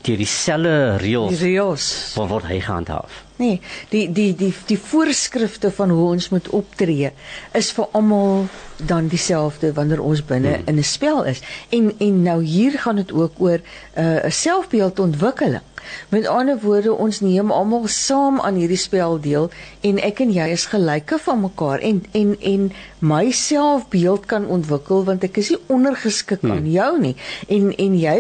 deur 0.01 0.17
dieselfde 0.17 0.97
reëls. 0.97 1.37
Die 1.39 1.55
reëls 1.55 2.13
word 2.15 2.43
hy 2.51 2.59
gehandhaaf. 2.59 3.23
Nee, 3.37 3.61
die 3.89 4.11
die 4.11 4.35
die 4.35 4.53
die 4.65 4.79
voorskrifte 4.79 5.71
van 5.71 5.89
hoe 5.93 6.07
ons 6.15 6.29
moet 6.33 6.49
optree 6.49 7.11
is 7.53 7.69
vir 7.71 7.85
almal 7.91 8.47
dan 8.89 9.07
dieselfde 9.07 9.73
wanneer 9.77 10.01
ons 10.01 10.23
binne 10.25 10.55
hmm. 10.55 10.65
in 10.65 10.77
'n 10.77 10.83
spel 10.83 11.23
is. 11.23 11.41
En 11.69 11.93
en 11.97 12.21
nou 12.21 12.43
hier 12.43 12.79
gaan 12.79 12.95
dit 12.95 13.11
ook 13.11 13.33
oor 13.37 13.59
'n 13.95 14.01
uh, 14.01 14.29
selfbeeldontwikkeling. 14.29 15.65
Met 16.09 16.27
ander 16.27 16.59
woorde, 16.59 16.93
ons 16.93 17.19
neem 17.19 17.51
almal 17.51 17.87
saam 17.87 18.39
aan 18.39 18.55
hierdie 18.55 18.77
spel 18.77 19.19
deel 19.19 19.49
en 19.81 19.99
ek 20.03 20.19
en 20.19 20.31
jy 20.31 20.47
is 20.51 20.65
gelyke 20.65 21.19
van 21.19 21.39
mekaar 21.41 21.79
en 21.79 22.03
en 22.11 22.35
en 22.41 22.71
my 22.99 23.31
selfbeeld 23.31 24.25
kan 24.25 24.47
ontwikkel 24.47 25.03
want 25.05 25.23
ek 25.23 25.37
is 25.37 25.51
nie 25.53 25.59
ondergeskik 25.73 26.41
hmm. 26.41 26.51
aan 26.51 26.69
jou 26.71 26.89
nie 27.01 27.13
en 27.47 27.69
en 27.75 27.97
jy 27.99 28.15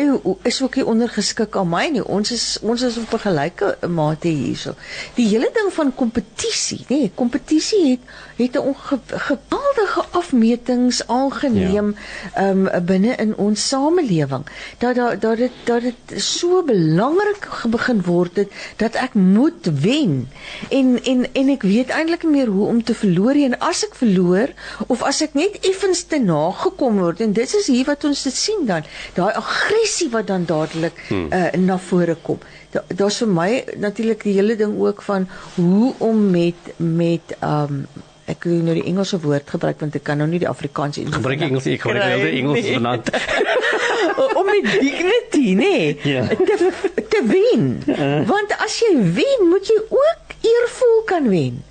is 0.45 0.61
ook 0.61 0.77
nie 0.77 0.85
ondergeskik 0.85 1.57
aan 1.57 1.69
my 1.69 1.85
nie. 1.93 2.03
Ons 2.03 2.31
is 2.31 2.45
ons 2.61 2.81
is 2.85 2.97
op 3.01 3.13
'n 3.13 3.25
gelyke 3.25 3.77
mate 3.89 4.27
hierso. 4.27 4.75
Die 5.15 5.27
hele 5.27 5.49
ding 5.53 5.73
van 5.73 5.93
kompetisie, 5.95 6.85
nê? 6.89 6.97
Nee, 6.97 7.11
kompetisie 7.15 7.83
het 7.89 8.01
het 8.37 8.57
'n 8.57 8.75
geweldige 9.07 10.03
afmetings 10.11 11.07
aangeneem 11.07 11.95
ja. 12.35 12.49
um 12.49 12.69
binne 12.85 13.15
in 13.15 13.35
ons 13.35 13.67
samelewing. 13.67 14.45
Dat 14.77 14.95
dat 14.95 15.21
dat 15.21 15.37
dit 15.37 15.51
dat 15.63 15.81
dit 15.81 16.21
so 16.21 16.63
belangrik 16.63 17.49
begin 17.69 18.01
word 18.01 18.35
het 18.35 18.51
dat 18.75 18.93
ek 18.95 19.13
moet 19.13 19.69
wen. 19.81 20.29
En 20.69 21.03
en 21.03 21.33
en 21.33 21.49
ek 21.49 21.61
weet 21.61 21.89
eintlik 21.89 22.23
nie 22.23 22.31
meer 22.31 22.47
hoe 22.47 22.67
om 22.67 22.83
te 22.83 22.95
verloor 22.95 23.33
nie. 23.33 23.45
En 23.45 23.59
as 23.59 23.85
ek 23.85 23.95
verloor 23.95 24.53
of 24.87 25.03
as 25.03 25.21
ek 25.21 25.33
net 25.33 25.59
effens 25.59 26.03
te 26.03 26.19
nagekom 26.19 26.97
word 26.97 27.21
en 27.21 27.33
dit 27.33 27.55
is 27.55 27.67
hier 27.67 27.85
wat 27.85 28.03
ons 28.03 28.23
dit 28.23 28.35
sien 28.35 28.65
dan, 28.65 28.83
daai 29.13 29.33
aggressie 29.33 30.09
wat 30.09 30.27
dan 30.27 30.45
dadelik 30.45 30.93
hmm. 31.07 31.27
uh, 31.33 31.51
na 31.51 31.77
vore 31.77 32.15
kom. 32.21 32.39
Daar's 32.87 33.17
vir 33.23 33.31
my 33.31 33.49
natuurlik 33.79 34.23
die 34.27 34.35
hele 34.37 34.57
ding 34.59 34.75
ook 34.79 35.01
van 35.01 35.27
hoe 35.55 35.93
om 35.97 36.29
met 36.31 36.73
met 36.77 37.37
um 37.41 37.85
ek 38.27 38.43
wil 38.49 38.63
nou 38.67 38.75
die 38.75 38.85
Engelse 38.89 39.19
woord 39.23 39.49
gebruik 39.55 39.79
want 39.83 39.95
ek 39.95 40.03
kan 40.07 40.19
nou 40.19 40.27
nie 40.29 40.41
die 40.43 40.49
Afrikaanse 40.49 41.05
gebruik 41.15 41.45
Engels 41.47 41.67
ek 41.71 41.85
gebruik 41.85 42.03
wel 42.11 42.25
die 42.27 42.41
Engels 42.41 42.67
vanaand. 42.67 43.11
Om 44.37 44.47
met 44.47 44.67
dignity 44.81 45.53
nee 45.57 45.97
ja. 46.07 46.25
te 46.27 46.71
te 47.11 47.21
wen. 47.29 47.65
Uh. 47.87 48.21
want 48.29 48.53
as 48.63 48.79
jy 48.83 48.93
wen 49.15 49.47
moet 49.51 49.71
jy 49.71 49.79
ook 49.87 50.37
eervol 50.51 51.01
kan 51.09 51.29
wen. 51.31 51.61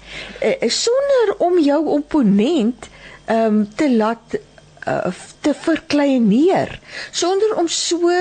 Uh, 0.40 0.68
sonder 0.72 1.34
om 1.44 1.58
jou 1.62 1.80
opponent 1.98 2.88
um 3.32 3.64
te 3.76 3.90
laat 3.90 4.36
uh, 4.86 5.12
te 5.44 5.54
verkleineer. 5.54 6.78
Sonder 7.10 7.56
om 7.60 7.68
so 7.68 8.12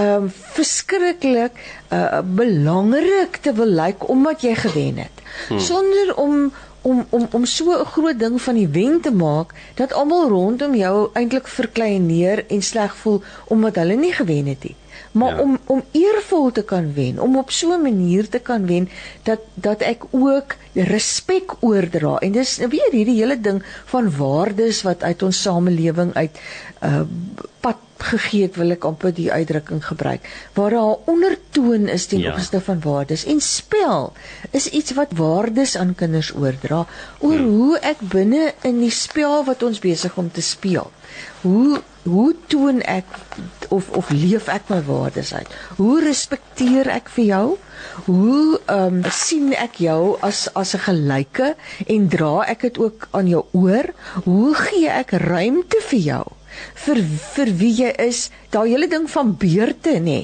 um 0.00 0.30
verskriklik 0.56 1.60
uh, 1.92 2.22
belangrik 2.24 3.42
te 3.44 3.54
wil 3.56 3.70
lyk 3.70 4.00
like, 4.00 4.10
omdat 4.12 4.42
jy 4.48 4.56
gewen 4.66 5.04
het. 5.06 5.24
Hmm. 5.48 5.60
sonder 5.60 6.14
om 6.16 6.52
om 6.86 7.06
om 7.10 7.28
om 7.38 7.44
so 7.44 7.74
'n 7.74 7.90
groot 7.94 8.18
ding 8.18 8.42
van 8.42 8.54
die 8.54 8.68
wen 8.78 9.00
te 9.00 9.12
maak 9.24 9.54
dat 9.74 9.92
almal 9.92 10.28
rondom 10.28 10.74
jou 10.74 10.96
eintlik 11.12 11.48
verkleineer 11.58 12.44
en 12.46 12.62
sleg 12.62 12.96
voel 12.96 13.22
omdat 13.46 13.74
hulle 13.82 13.96
nie 13.96 14.12
gewen 14.12 14.46
het 14.46 14.62
nie. 14.64 14.76
Maar 15.12 15.36
ja. 15.36 15.42
om 15.42 15.58
om 15.64 15.82
eervol 15.90 16.52
te 16.52 16.62
kan 16.62 16.94
wen, 16.94 17.20
om 17.20 17.36
op 17.36 17.50
so 17.50 17.72
'n 17.72 17.82
manier 17.82 18.28
te 18.28 18.38
kan 18.38 18.66
wen 18.66 18.88
dat 19.22 19.40
dat 19.54 19.80
ek 19.80 20.04
ook 20.10 20.54
respek 20.72 21.54
oordra. 21.60 22.18
En 22.18 22.32
dis 22.32 22.56
weer 22.56 22.92
hierdie 22.92 23.20
hele 23.20 23.40
ding 23.40 23.62
van 23.84 24.16
waardes 24.16 24.82
wat 24.82 25.02
uit 25.02 25.22
ons 25.22 25.42
samelewing 25.42 26.14
uit 26.14 26.38
uh 26.86 27.04
pad 27.60 27.78
gegee 27.98 28.46
het, 28.46 28.56
wil 28.60 28.74
ek 28.74 28.84
amper 28.86 29.12
die 29.14 29.30
uitdrukking 29.32 29.80
gebruik, 29.84 30.26
waar 30.54 30.70
daar 30.76 30.94
'n 30.94 31.10
ondertoon 31.12 31.88
is 31.88 32.06
ten 32.06 32.20
ja. 32.20 32.32
opsigte 32.32 32.60
van 32.60 32.80
waardes 32.80 33.24
en 33.24 33.40
spel 33.40 34.12
is 34.50 34.68
iets 34.68 34.92
wat 34.94 35.16
waardes 35.16 35.76
aan 35.76 35.94
kinders 35.94 36.34
oordra 36.34 36.86
oor 37.18 37.38
hmm. 37.38 37.48
hoe 37.56 37.78
ek 37.78 38.00
binne 38.00 38.54
in 38.62 38.80
die 38.80 38.90
spel 38.90 39.44
wat 39.44 39.62
ons 39.62 39.78
besig 39.78 40.16
om 40.16 40.30
te 40.30 40.42
speel. 40.42 40.90
Hoe 41.40 41.82
hoe 42.02 42.34
toon 42.46 42.82
ek 42.82 43.04
of 43.68 43.90
of 43.90 44.10
leef 44.10 44.48
ek 44.48 44.68
my 44.68 44.82
waardes 44.86 45.34
uit? 45.34 45.48
Hoe 45.76 46.02
respekteer 46.04 46.88
ek 46.88 47.08
vir 47.08 47.24
jou? 47.24 47.46
Hoe 48.06 48.60
ehm 48.66 49.02
um, 49.02 49.10
sien 49.10 49.52
ek 49.54 49.80
jou 49.82 50.16
as 50.20 50.46
as 50.54 50.74
'n 50.74 50.84
gelyke 50.86 51.54
en 51.86 52.08
dra 52.08 52.44
ek 52.46 52.60
dit 52.60 52.78
ook 52.78 53.08
aan 53.10 53.28
jou 53.28 53.44
oor? 53.52 53.90
Hoe 54.24 54.54
gee 54.54 54.88
ek 54.88 55.10
ruimte 55.10 55.80
vir 55.90 55.98
jou? 55.98 56.26
Vir 56.86 57.02
vir 57.34 57.52
wie 57.60 57.74
jy 57.82 57.92
is, 58.06 58.30
daai 58.50 58.70
hele 58.70 58.88
ding 58.88 59.10
van 59.10 59.34
beurte 59.40 59.98
nê. 60.02 60.22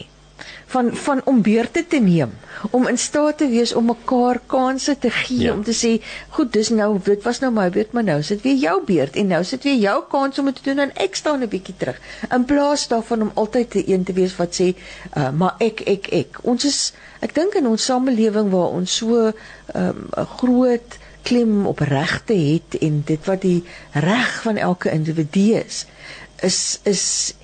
Van 0.72 0.88
van 0.96 1.20
om 1.28 1.42
beurte 1.44 1.82
te 1.86 1.98
neem, 2.00 2.30
om 2.70 2.86
in 2.88 2.98
staat 2.98 3.38
te 3.42 3.48
wees 3.50 3.74
om 3.76 3.90
mekaar 3.90 4.40
kansse 4.46 4.94
te 4.98 5.10
gee 5.10 5.44
ja. 5.46 5.52
om 5.52 5.60
te 5.64 5.74
sê, 5.76 5.90
goed, 6.36 6.52
dis 6.54 6.70
nou 6.72 6.96
dit 7.04 7.26
was 7.26 7.42
nou 7.42 7.50
my 7.52 7.66
beurt, 7.74 7.92
maar 7.92 8.06
nou 8.06 8.18
sit 8.24 8.40
weer 8.46 8.56
jou 8.56 8.78
beurt 8.88 9.18
en 9.20 9.28
nou 9.34 9.42
sit 9.44 9.68
weer 9.68 9.76
jou 9.82 9.98
kans 10.10 10.40
om 10.40 10.48
dit 10.48 10.60
te 10.60 10.70
doen 10.70 10.86
en 10.86 10.94
ek 11.04 11.18
staan 11.20 11.44
'n 11.44 11.52
bietjie 11.52 11.76
terug. 11.76 12.00
In 12.30 12.48
plaas 12.48 12.88
daarvan 12.88 13.28
om 13.28 13.32
altyd 13.34 13.70
te 13.70 13.84
een 13.88 14.04
te 14.04 14.16
wees 14.16 14.36
wat 14.40 14.56
sê, 14.60 14.72
uh, 15.16 15.30
maar 15.30 15.54
ek 15.60 15.84
ek 15.86 16.08
ek. 16.22 16.40
Ons 16.42 16.64
is 16.64 16.80
ek 17.20 17.34
dink 17.34 17.54
in 17.54 17.66
ons 17.66 17.84
samelewing 17.84 18.50
waar 18.50 18.72
ons 18.72 18.96
so 18.96 19.28
'n 19.28 19.34
um, 19.74 20.08
groot 20.38 20.98
klem 21.22 21.66
op 21.66 21.78
regte 21.78 22.34
het 22.34 22.80
en 22.80 23.02
dit 23.06 23.26
wat 23.26 23.42
die 23.42 23.64
reg 23.92 24.42
van 24.42 24.56
elke 24.56 24.90
individu 24.90 25.52
is 25.54 25.86
is 26.42 26.80
is 26.82 27.34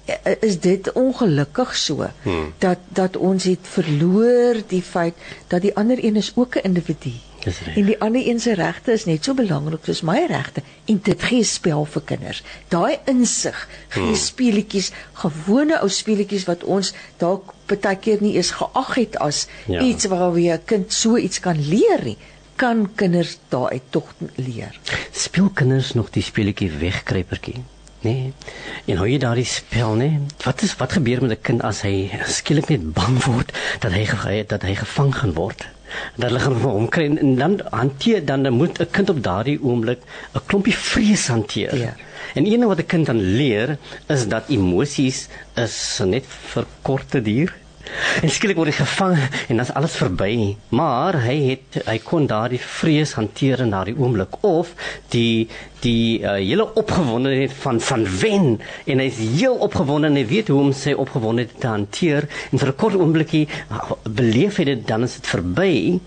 is 0.40 0.60
dit 0.60 0.92
ongelukkig 0.92 1.76
so 1.76 2.10
hmm. 2.22 2.52
dat 2.58 2.78
dat 2.88 3.16
ons 3.16 3.44
het 3.44 3.70
verloor 3.74 4.60
die 4.66 4.82
feit 4.82 5.14
dat 5.46 5.62
die 5.62 5.74
ander 5.76 6.04
een 6.04 6.16
is 6.16 6.32
ook 6.34 6.54
'n 6.56 6.64
individu. 6.70 7.12
En 7.74 7.84
die 7.84 8.00
ander 8.00 8.28
een 8.28 8.40
se 8.40 8.54
regte 8.54 8.92
is 8.92 9.04
net 9.04 9.24
so 9.24 9.34
belangrik 9.34 9.84
soos 9.84 10.00
my 10.02 10.24
regte 10.28 10.62
en 10.84 11.00
dit 11.02 11.22
gee 11.22 11.44
spel 11.44 11.84
vir 11.84 12.02
kinders. 12.02 12.42
Daai 12.68 12.98
insig 13.04 13.68
gee 13.88 14.02
hmm. 14.02 14.14
speletjies, 14.14 14.90
gewone 15.12 15.78
ou 15.80 15.88
speletjies 15.88 16.44
wat 16.44 16.64
ons 16.64 16.92
dalk 17.16 17.54
baie 17.66 17.96
keer 17.96 18.18
nie 18.20 18.34
eens 18.36 18.50
geag 18.50 18.94
het 18.94 19.16
as 19.18 19.46
ja. 19.66 19.80
iets 19.80 20.04
waarby 20.04 20.50
'n 20.50 20.64
kind 20.64 20.92
so 20.92 21.16
iets 21.16 21.40
kan 21.40 21.68
leer 21.68 22.04
nie 22.04 22.18
kan 22.58 22.94
kinders 22.94 23.38
daaruit 23.48 23.82
tog 23.90 24.14
leer. 24.34 24.78
Speel 25.12 25.50
kinders 25.54 25.92
nog 25.94 26.10
die 26.10 26.22
speletjie 26.22 26.70
wegkruipertjie? 26.70 27.62
Nee. 28.00 28.32
En 28.84 28.96
hoe 28.96 29.08
jy 29.10 29.18
daardie 29.18 29.46
spel, 29.48 29.96
nee. 29.98 30.20
Wat 30.44 30.62
is 30.62 30.76
wat 30.78 30.92
gebeur 30.92 31.22
met 31.22 31.30
'n 31.30 31.42
kind 31.42 31.62
as 31.62 31.82
hy 31.82 32.10
skielik 32.26 32.68
net 32.68 32.92
bang 32.92 33.18
word 33.24 33.52
dat 33.80 33.92
hy 33.92 34.44
dat 34.46 34.62
hy 34.62 34.74
gevang 34.74 35.14
gaan 35.14 35.34
word? 35.34 35.66
Dat 36.16 36.30
hulle 36.30 36.40
gaan 36.40 36.60
hom 36.62 36.88
kry 36.88 37.16
en 37.16 37.36
dan 37.36 37.60
hanteer 37.70 38.24
dan 38.24 38.52
moet 38.52 38.78
'n 38.80 38.90
kind 38.90 39.10
op 39.10 39.22
daardie 39.22 39.58
oomblik 39.62 39.98
'n 40.34 40.46
klompie 40.46 40.76
vrees 40.76 41.26
hanteer. 41.28 41.76
Ja. 41.76 41.94
En 42.34 42.44
een 42.44 42.60
ding 42.60 42.64
wat 42.64 42.78
'n 42.78 42.86
kind 42.86 43.06
dan 43.06 43.20
leer 43.20 43.78
is 44.06 44.28
dat 44.28 44.48
emosies 44.48 45.28
is 45.54 46.00
net 46.04 46.24
vir 46.26 46.66
korte 46.82 47.22
duur 47.22 47.54
En 48.22 48.30
skielik 48.32 48.58
word 48.58 48.72
hy 48.72 48.76
gevang 48.78 49.16
en 49.48 49.60
dan's 49.60 49.72
alles 49.78 49.96
verby. 50.00 50.56
Maar 50.74 51.20
hy 51.24 51.36
het 51.44 51.78
hy 51.86 51.98
kon 52.04 52.26
daardie 52.30 52.60
vrees 52.62 53.14
hanteer 53.18 53.62
in 53.64 53.74
daardie 53.74 53.96
oomblik. 53.98 54.40
Of 54.46 54.74
die 55.14 55.48
die 55.84 56.18
uh, 56.24 56.32
hele 56.40 56.66
opgewondenheid 56.74 57.52
van 57.62 57.78
van 57.80 58.06
wen. 58.20 58.48
En 58.90 59.02
hy's 59.02 59.20
heel 59.38 59.54
opgewonde 59.68 60.10
en 60.10 60.18
hy 60.18 60.26
weet 60.26 60.50
hoe 60.50 60.58
om 60.60 60.72
sy 60.74 60.96
opgewondenheid 60.98 61.60
te 61.60 61.70
hanteer. 61.70 62.26
En 62.50 62.58
vir 62.58 62.72
'n 62.72 62.80
kort 62.82 62.98
oombliekie 62.98 63.46
uh, 63.46 63.92
beleef 64.02 64.58
hy 64.58 64.68
dit 64.72 64.86
dan 64.86 65.06
is 65.06 65.20
dit 65.20 65.30
verby. 65.34 66.00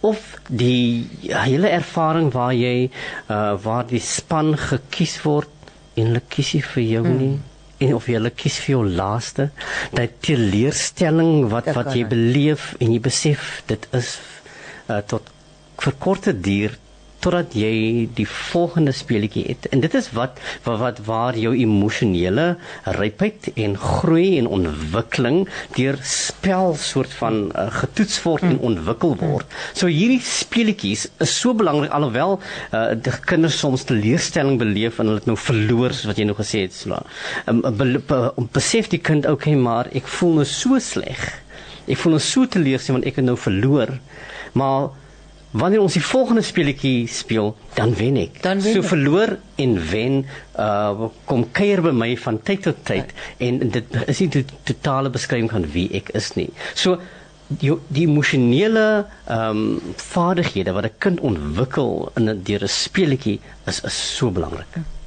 Of 0.00 0.38
die 0.48 1.06
hele 1.26 1.68
ervaring 1.68 2.32
waar 2.32 2.54
jy 2.54 2.90
uh, 3.28 3.54
waar 3.62 3.86
die 3.86 4.00
span 4.00 4.56
gekies 4.56 5.18
word 5.22 5.50
en 5.98 6.12
hulle 6.12 6.22
kies 6.30 6.54
nie 6.54 6.62
vir 6.62 6.84
jou 6.84 7.04
hmm. 7.04 7.38
En 7.84 7.94
of 7.94 8.08
jy 8.10 8.16
hulle 8.18 8.32
kies 8.34 8.58
vir 8.64 8.72
jou 8.74 8.82
laaste 9.00 9.48
dat 9.94 10.18
teleurstelling 10.26 11.48
wat 11.52 11.70
wat 11.78 11.92
jy 11.96 12.04
beleef 12.10 12.72
en 12.82 12.92
jy 12.94 13.00
besef 13.04 13.48
dit 13.70 13.88
is 14.00 14.16
uh, 14.88 15.00
tot 15.12 15.30
vir 15.78 15.96
korte 16.02 16.34
duur 16.48 16.74
totdat 17.24 17.54
jy 17.58 18.06
die 18.18 18.26
volgende 18.28 18.92
speletjie 18.94 19.44
het. 19.48 19.68
En 19.72 19.82
dit 19.82 19.94
is 19.98 20.10
wat 20.16 20.38
wat, 20.64 20.78
wat 20.80 21.00
waar 21.06 21.38
jou 21.38 21.54
emosionele 21.56 22.56
rypheid 22.98 23.50
en 23.56 23.76
groei 23.78 24.38
en 24.38 24.48
ontwikkeling 24.58 25.40
deur 25.76 25.98
spel 26.06 26.76
soort 26.78 27.12
van 27.20 27.40
uh, 27.48 27.66
getoets 27.80 28.20
word 28.24 28.46
en 28.46 28.58
ontwikkel 28.70 29.16
word. 29.20 29.58
So 29.72 29.90
hierdie 29.90 30.20
speletjies 30.24 31.08
is 31.24 31.34
so 31.34 31.54
belangrik 31.58 31.94
alhoewel 31.94 32.38
uh, 32.38 32.92
die 32.94 33.14
kinders 33.28 33.58
soms 33.58 33.86
teleurstelling 33.88 34.58
beleef 34.60 34.98
en 34.98 35.10
hulle 35.10 35.22
het 35.22 35.30
nou 35.30 35.38
verloor 35.38 35.94
soos 35.96 36.10
wat 36.12 36.20
jy 36.20 36.28
nou 36.28 36.36
gesê 36.38 36.64
het. 36.66 36.76
So, 36.76 36.98
um, 37.50 37.64
um, 37.64 38.48
besef 38.54 38.90
die 38.92 39.02
kind 39.02 39.26
ook 39.26 39.42
okay, 39.42 39.54
maar 39.58 39.90
ek 39.96 40.08
voel 40.18 40.40
nou 40.40 40.46
so 40.48 40.78
sleg. 40.82 41.20
Ek 41.88 41.98
voel 42.00 42.16
nou 42.16 42.22
so 42.22 42.46
teleurstellend 42.46 43.02
want 43.02 43.10
ek 43.10 43.20
het 43.20 43.26
nou 43.28 43.36
verloor. 43.38 43.94
Maar 44.58 44.90
wanneer 45.50 45.80
ons 45.80 45.96
die 45.96 46.04
volgende 46.04 46.42
speletjie 46.42 47.06
speel, 47.08 47.54
dan 47.74 47.94
wen 47.96 48.18
ek. 48.20 48.42
Dan 48.44 48.60
wen 48.60 48.74
so 48.76 48.82
ek. 48.82 48.90
verloor 48.90 49.36
en 49.56 49.76
wen 49.90 50.18
uh 50.58 51.08
kom 51.24 51.46
kuier 51.52 51.82
by 51.84 51.92
my 51.92 52.10
van 52.20 52.40
tyd 52.42 52.66
tot 52.66 52.82
tyd 52.88 53.14
en 53.44 53.62
dit 53.76 53.96
is 54.06 54.20
nie 54.24 54.28
die 54.40 54.44
totale 54.68 55.12
beskrywing 55.14 55.50
van 55.52 55.64
wie 55.72 55.88
ek 55.96 56.12
is 56.18 56.34
nie. 56.36 56.50
So 56.74 56.98
die 57.48 57.72
die 57.88 58.04
emosionele 58.04 59.06
ehm 59.24 59.64
um, 59.64 59.94
vaardighede 59.96 60.76
wat 60.76 60.84
'n 60.90 60.98
kind 60.98 61.20
ontwikkel 61.20 62.12
in 62.16 62.28
'n 62.28 62.42
deur 62.44 62.62
'n 62.62 62.68
speletjie 62.68 63.40
is 63.66 63.80
is 63.80 64.16
so 64.16 64.30
belangrik. 64.30 64.68
Ja 64.74 64.97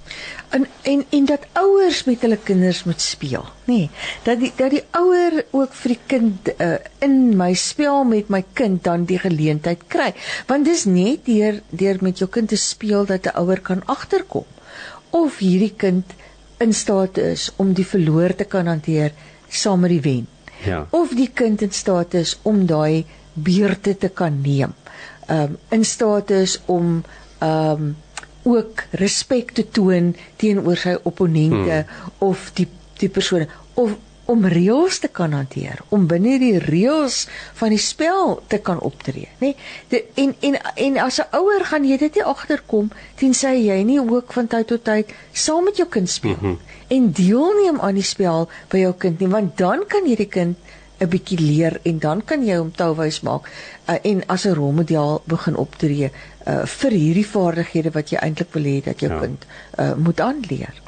en 0.51 0.67
en 0.91 1.03
en 1.09 1.25
dat 1.25 1.47
ouers 1.61 2.03
met 2.07 2.21
hulle 2.25 2.37
kinders 2.49 2.83
moet 2.83 3.01
speel 3.01 3.45
nê 3.69 3.73
nee, 3.73 3.89
dat 4.27 4.39
die 4.39 4.51
dat 4.55 4.71
die 4.75 4.83
ouer 5.01 5.43
ook 5.51 5.75
vir 5.81 5.95
die 5.95 6.01
kind 6.13 6.53
uh, 6.57 6.77
in 7.07 7.37
my 7.37 7.51
spel 7.53 8.03
met 8.03 8.29
my 8.29 8.43
kind 8.53 8.83
dan 8.87 9.05
die 9.09 9.19
geleentheid 9.19 9.87
kry 9.87 10.11
want 10.47 10.67
dis 10.69 10.85
net 10.85 11.25
deur 11.25 11.61
deur 11.69 12.01
met 12.01 12.23
jou 12.23 12.29
kind 12.29 12.51
te 12.51 12.59
speel 12.59 13.05
dat 13.05 13.27
'n 13.31 13.37
ouer 13.43 13.61
kan 13.61 13.85
agterkom 13.85 14.45
of 15.11 15.37
hierdie 15.43 15.73
kind 15.75 16.13
in 16.61 16.73
staat 16.73 17.17
is 17.17 17.49
om 17.55 17.73
die 17.73 17.85
verloor 17.87 18.35
te 18.37 18.45
kan 18.45 18.69
hanteer 18.69 19.13
saam 19.49 19.83
met 19.83 19.95
die 19.95 20.01
wen. 20.05 20.27
Ja. 20.65 20.85
Of 20.95 21.15
die 21.17 21.29
kind 21.33 21.61
in 21.65 21.73
staat 21.73 22.13
is 22.13 22.37
om 22.47 22.65
daai 22.69 23.05
beurte 23.33 23.95
te 23.97 24.09
kan 24.09 24.41
neem. 24.41 24.75
Um 25.31 25.57
in 25.69 25.85
staat 25.85 26.31
is 26.35 26.59
om 26.65 27.01
um 27.41 27.95
ook 28.43 28.83
respek 28.91 29.51
te 29.51 29.65
toon 29.69 30.15
teenoor 30.41 30.77
sy 30.77 30.95
opponente 31.03 31.83
hmm. 31.85 32.13
of 32.17 32.51
die 32.57 32.67
die 33.01 33.09
persone 33.09 33.47
of 33.73 33.97
om 34.31 34.45
reëls 34.47 34.99
te 35.03 35.09
kan 35.11 35.33
hanteer, 35.35 35.81
om 35.91 36.05
binne 36.07 36.37
die 36.39 36.59
reëls 36.61 37.25
van 37.59 37.73
die 37.73 37.81
spel 37.81 38.37
te 38.51 38.61
kan 38.63 38.79
optree, 38.79 39.27
nê? 39.41 39.53
Nee, 39.91 40.03
en 40.23 40.35
en 40.47 40.57
en 40.85 40.99
as 41.05 41.19
'n 41.19 41.35
ouer 41.39 41.65
gaan 41.65 41.85
jy 41.85 41.97
dit 41.97 42.15
nie 42.15 42.23
agterkom 42.23 42.91
tensy 43.15 43.53
jy 43.67 43.79
nie 43.83 43.99
ook 43.99 44.33
van 44.33 44.47
tyd 44.47 44.67
tot 44.67 44.83
tyd 44.83 45.13
saam 45.33 45.63
met 45.63 45.77
jou 45.77 45.87
kind 45.87 46.09
speel 46.09 46.37
mm 46.39 46.47
-hmm. 46.47 46.59
en 46.87 47.11
deelneem 47.11 47.79
aan 47.79 47.95
die 47.95 48.09
spel 48.13 48.49
by 48.69 48.77
jou 48.77 48.93
kind 48.93 49.19
nie, 49.19 49.27
want 49.27 49.57
dan 49.57 49.83
kan 49.87 50.05
jy 50.05 50.15
die 50.15 50.31
kind 50.37 50.57
'n 51.01 51.09
bietjie 51.09 51.39
leer 51.39 51.79
en 51.83 51.99
dan 51.99 52.21
kan 52.21 52.43
jy 52.45 52.57
hom 52.57 52.71
touwys 52.71 53.21
maak 53.21 53.49
uh, 53.89 53.95
en 54.03 54.23
as 54.27 54.45
'n 54.45 54.53
rolmodel 54.53 55.21
begin 55.25 55.55
optree 55.55 56.11
uh, 56.45 56.63
vir 56.65 56.97
hierdie 56.97 57.27
vaardighede 57.27 57.93
wat 57.97 58.13
jy 58.13 58.21
eintlik 58.21 58.53
wil 58.55 58.69
hê 58.69 58.77
dat 58.85 59.03
jou 59.03 59.11
ja. 59.11 59.19
kind 59.23 59.45
uh, 59.77 59.93
moet 59.97 60.21
aanleer. 60.21 60.81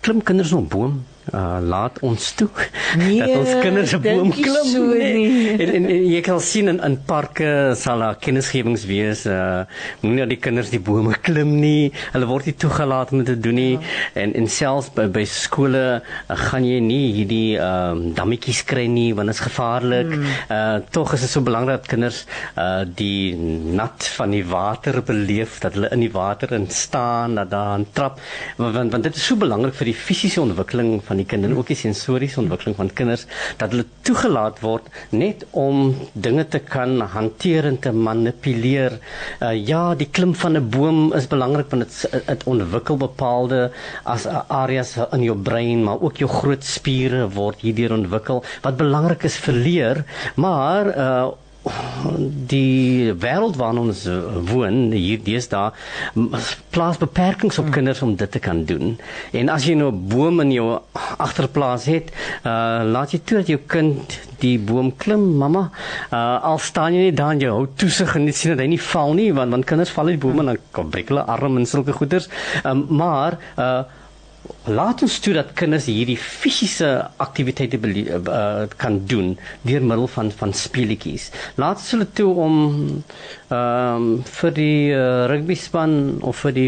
Klim 0.00 0.22
kinders 0.22 0.52
op 0.52 0.68
boom 0.70 1.04
uh, 1.34 1.58
laat 1.62 1.98
ons 2.06 2.30
toe 2.38 2.48
nee, 3.00 3.18
dat 3.20 3.34
ons 3.36 3.52
kinders 3.62 3.94
'n 3.96 4.02
boom 4.04 4.30
klim 4.32 4.68
so 4.70 4.84
nee. 4.92 5.56
en, 5.62 5.72
en, 5.74 5.88
en 5.88 6.04
jy 6.12 6.20
kan 6.24 6.40
sien 6.40 6.68
in 6.72 6.80
in 6.84 6.96
parke 7.08 7.74
sal 7.76 8.04
daar 8.04 8.18
kennisgewings 8.20 8.86
wees 8.88 9.26
uh 9.26 9.64
moenie 10.02 10.24
dat 10.24 10.32
die 10.34 10.40
kinders 10.46 10.70
die 10.72 10.80
bome 10.80 11.16
klim 11.28 11.56
nie 11.60 11.92
hulle 12.14 12.28
word 12.30 12.48
nie 12.48 12.56
toegelaat 12.64 13.12
om 13.12 13.22
dit 13.22 13.32
te 13.32 13.38
doen 13.48 13.58
nie 13.58 13.74
ja. 13.76 13.82
en 14.22 14.34
en 14.38 14.48
selfs 14.48 14.90
by, 14.96 15.08
by 15.12 15.24
skole 15.28 15.84
uh, 16.00 16.38
gaan 16.48 16.66
jy 16.66 16.80
nie 16.84 17.04
hierdie 17.18 17.58
um 17.58 18.04
uh, 18.08 18.14
dammetjies 18.18 18.62
kry 18.68 18.86
nie 18.90 19.10
want 19.16 19.32
dit 19.32 19.36
is 19.36 19.44
gevaarlik 19.48 20.12
hmm. 20.14 20.36
uh 20.54 20.78
tog 20.94 21.14
is 21.16 21.26
dit 21.26 21.32
so 21.34 21.44
belangrik 21.44 21.82
dat 21.82 21.92
kinders 21.94 22.24
uh 22.56 22.84
die 22.98 23.34
nat 23.78 24.08
van 24.16 24.32
die 24.36 24.44
water 24.46 25.02
beleef 25.02 25.58
dat 25.64 25.76
hulle 25.76 25.92
in 25.94 26.04
die 26.06 26.12
water 26.12 26.52
in 26.56 26.68
staan 26.70 27.36
dat 27.38 27.50
daar 27.50 27.78
'n 27.78 27.86
trap 27.92 28.20
want, 28.56 28.74
want 28.74 28.92
want 28.92 29.04
dit 29.04 29.16
is 29.16 29.26
so 29.26 29.36
belangrik 29.36 29.74
vir 29.74 29.87
die 29.88 29.96
fisiese 29.96 30.40
ontwikkeling 30.42 30.98
van 31.06 31.20
die 31.20 31.26
kind 31.28 31.46
en 31.46 31.56
ook 31.56 31.70
die 31.72 31.78
sensoriese 31.78 32.40
ontwikkeling 32.42 32.76
van 32.78 32.90
kinders 33.00 33.26
dat 33.60 33.72
hulle 33.74 33.86
toegelaat 34.06 34.60
word 34.64 34.88
net 35.16 35.44
om 35.56 35.94
dinge 36.12 36.44
te 36.52 36.60
kan 36.64 37.00
hanteer 37.14 37.68
en 37.68 37.78
te 37.82 37.92
manipuleer. 37.92 38.98
Uh, 39.40 39.54
ja, 39.56 39.94
die 39.98 40.08
klim 40.10 40.34
van 40.34 40.56
'n 40.56 40.68
boom 40.70 41.00
is 41.14 41.28
belangrik 41.30 41.70
want 41.70 41.86
dit 41.86 42.22
dit 42.28 42.44
ontwikkel 42.44 42.96
bepaalde 42.96 43.70
as 44.04 44.26
uh, 44.26 44.44
areas 44.48 44.96
in 45.12 45.22
jou 45.22 45.36
brein, 45.36 45.84
maar 45.84 46.00
ook 46.00 46.18
jou 46.18 46.30
groot 46.30 46.64
spiere 46.64 47.28
word 47.34 47.60
hierdeur 47.60 47.92
ontwikkel 47.92 48.44
wat 48.62 48.76
belangrik 48.76 49.24
is 49.24 49.36
vir 49.36 49.54
leer, 49.54 50.04
maar 50.36 50.86
uh, 50.96 51.28
die 52.48 53.12
wêreld 53.20 53.56
waarin 53.60 53.78
ons 53.82 54.04
eh, 54.08 54.18
woon 54.50 54.92
hier 54.94 55.20
deesdae 55.24 55.72
plaas 56.74 56.98
beperkings 57.00 57.58
op 57.62 57.70
kinders 57.74 58.02
om 58.02 58.14
dit 58.16 58.30
te 58.30 58.40
kan 58.42 58.64
doen. 58.68 58.96
En 59.36 59.50
as 59.52 59.66
jy 59.68 59.74
nou 59.78 59.90
'n 59.92 60.08
boom 60.08 60.40
in 60.40 60.52
jou 60.52 60.80
agterplaas 61.18 61.84
het, 61.86 62.10
uh 62.44 62.82
laat 62.94 63.12
jy 63.12 63.20
toe 63.24 63.38
dat 63.38 63.46
jou 63.46 63.60
kind 63.66 64.18
die 64.38 64.58
boom 64.58 64.92
klim, 64.96 65.36
mamma. 65.36 65.70
Uh 66.12 66.42
al 66.42 66.58
staan 66.58 66.94
jy 66.94 67.00
nie 67.08 67.12
daar 67.12 67.32
en 67.32 67.40
jy 67.40 67.48
hou 67.48 67.66
toesig 67.76 68.14
en 68.16 68.26
jy 68.26 68.32
sien 68.32 68.50
dat 68.56 68.60
hy 68.60 68.66
nie 68.66 68.80
val 68.80 69.14
nie, 69.14 69.32
want 69.32 69.50
want 69.50 69.64
kinders 69.64 69.90
val 69.90 70.08
uit 70.08 70.20
bome 70.20 70.40
en 70.40 70.56
dan 70.72 70.90
breek 70.90 71.08
hulle 71.08 71.24
arm 71.26 71.56
en 71.56 71.66
sulke 71.66 71.92
goeters. 71.92 72.28
Um 72.64 72.86
maar 72.88 73.38
uh 73.58 73.82
laat 74.68 75.02
ons 75.02 75.18
toe 75.24 75.34
dat 75.36 75.52
kinders 75.58 75.86
hierdie 75.90 76.16
fisiese 76.18 76.88
aktiwiteite 77.22 77.78
uh, 77.78 78.66
kan 78.80 79.00
doen 79.10 79.34
deur 79.62 79.82
middel 79.82 80.08
van 80.14 80.30
van 80.38 80.52
speletjies. 80.52 81.30
Laat 81.56 81.82
hulle 81.90 82.06
toe 82.12 82.30
om 82.34 82.56
ehm 83.48 83.96
um, 83.96 84.08
vir 84.28 84.52
die 84.52 84.90
uh, 84.92 85.24
rugby 85.30 85.54
span 85.56 86.18
of 86.28 86.42
vir 86.44 86.52
die 86.52 86.66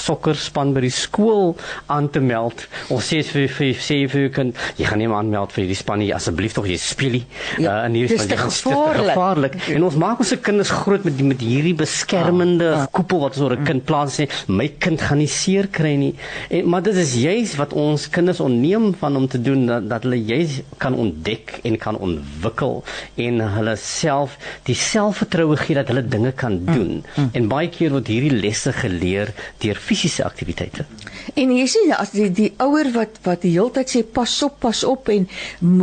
sokker 0.00 0.38
span 0.40 0.72
by 0.72 0.80
die 0.86 0.92
skool 0.94 1.52
aan 1.92 2.08
te 2.12 2.22
meld. 2.24 2.64
Ons 2.94 3.10
sê 3.12 3.20
vir 3.28 3.48
vir 3.52 3.74
sê 3.76 3.98
vir 4.08 4.30
kan 4.32 4.54
jy 4.78 4.88
gaan 4.88 5.02
nie 5.02 5.10
maar 5.10 5.20
aanmeld 5.20 5.52
vir 5.52 5.68
die 5.68 5.76
span 5.76 6.00
nie 6.00 6.12
asseblief 6.16 6.56
tog 6.56 6.68
jy 6.70 6.78
speel 6.80 7.18
nie. 7.18 7.22
Ja, 7.58 7.74
uh, 7.74 7.84
en 7.88 7.98
hier 7.98 8.08
is 8.16 8.24
dit 8.30 8.40
gevaarlik. 8.40 9.58
En 9.74 9.84
ons 9.90 9.98
maak 10.00 10.24
ons 10.24 10.32
se 10.32 10.40
kinders 10.40 10.72
groot 10.72 11.04
met 11.04 11.18
die, 11.18 11.28
met 11.28 11.44
hierdie 11.44 11.74
beskermende 11.76 12.70
ah, 12.72 12.86
ah. 12.86 12.88
koepel 12.94 13.20
wat 13.26 13.36
ons 13.36 13.44
oor 13.44 13.56
'n 13.58 13.68
kind 13.68 13.84
plaas 13.84 14.16
sê 14.20 14.28
my 14.48 14.70
kind 14.80 15.00
gaan 15.04 15.20
nie 15.20 15.28
seer 15.30 15.68
kry 15.68 15.94
nie. 16.00 16.14
En 16.48 16.68
maar 16.72 16.82
dit 16.82 16.96
is 17.04 17.14
juis 17.34 17.54
wat 17.58 17.72
ons 17.74 18.06
kinders 18.14 18.40
onneem 18.40 18.92
van 18.98 19.16
om 19.16 19.26
te 19.28 19.40
doen 19.42 19.66
dat, 19.66 19.88
dat 19.90 20.06
hulle 20.06 20.20
juis 20.22 20.60
kan 20.82 20.94
ontdek 20.94 21.58
en 21.66 21.76
kan 21.80 21.98
ontwikkel 21.98 22.82
en 23.26 23.42
hulle 23.56 23.74
self 23.80 24.36
die 24.68 24.76
selfvertroue 24.78 25.58
gee 25.64 25.78
dat 25.78 25.90
hulle 25.90 26.04
dinge 26.06 26.32
kan 26.32 26.60
doen. 26.64 27.00
Mm, 27.02 27.24
mm. 27.24 27.30
En 27.32 27.50
baie 27.50 27.70
keer 27.74 27.94
word 27.94 28.10
hierdie 28.12 28.34
lesse 28.34 28.72
geleer 28.76 29.34
deur 29.64 29.80
fisiese 29.88 30.24
aktiwiteite. 30.26 30.86
En 31.32 31.52
jy 31.56 31.64
sien 31.70 31.92
as 31.96 32.12
die 32.14 32.28
die 32.34 32.50
ouer 32.60 32.90
wat 32.94 33.18
wat 33.24 33.42
die 33.44 33.54
hele 33.54 33.72
tyd 33.72 33.90
sê 33.90 34.02
pas 34.04 34.32
op, 34.44 34.58
pas 34.60 34.82
op 34.84 35.08
en 35.12 35.26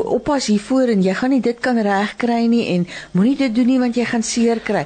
oppas 0.03 0.49
hiervoor 0.51 0.93
en 0.93 1.01
jy 1.01 1.15
gaan 1.17 1.33
nie 1.33 1.41
dit 1.43 1.57
kan 1.63 1.79
regkry 1.81 2.43
nie 2.51 2.67
en 2.75 2.85
moenie 3.17 3.37
dit 3.39 3.55
doen 3.55 3.69
nie 3.71 3.79
want 3.81 3.97
jy 3.97 4.05
gaan 4.05 4.25
seer 4.25 4.61
kry. 4.63 4.85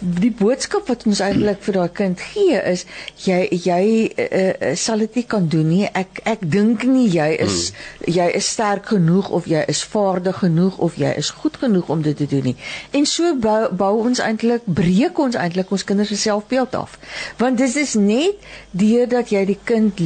Die 0.00 0.32
boodskap 0.34 0.90
wat 0.90 1.06
ons 1.06 1.22
eintlik 1.24 1.62
vir 1.62 1.78
daai 1.78 1.94
kind 2.02 2.24
gee 2.32 2.58
is 2.72 2.84
jy 3.24 3.40
jy 3.54 3.82
uh, 4.10 4.72
sal 4.78 5.04
dit 5.06 5.20
nie 5.20 5.26
kan 5.34 5.46
doen 5.52 5.68
nie. 5.70 5.86
Ek 5.86 6.22
ek 6.34 6.42
dink 6.42 6.86
nie 6.88 7.06
jy 7.12 7.30
is 7.46 7.70
hmm. 7.70 8.12
jy 8.18 8.28
is 8.42 8.50
sterk 8.56 8.90
genoeg 8.92 9.30
of 9.30 9.46
jy 9.50 9.62
is 9.70 9.84
vaardig 9.94 10.42
genoeg 10.42 10.78
of 10.82 10.98
jy 11.00 11.14
is 11.22 11.30
goed 11.42 11.60
genoeg 11.62 11.88
om 11.92 12.02
dit 12.02 12.18
te 12.18 12.26
doen 12.26 12.50
nie. 12.50 12.56
En 12.90 13.06
so 13.06 13.34
bou, 13.38 13.70
bou 13.78 13.94
ons 14.08 14.20
eintlik 14.22 14.66
breek 14.66 15.18
ons 15.22 15.38
eintlik 15.38 15.70
ons 15.72 15.86
kinders 15.86 16.10
se 16.12 16.18
selfbeeld 16.18 16.74
af. 16.74 16.98
Want 17.38 17.62
dit 17.62 17.76
is 17.76 17.94
net 17.94 18.42
deurdat 18.76 19.30
jy 19.32 19.44
die 19.52 19.58
kind 19.68 20.00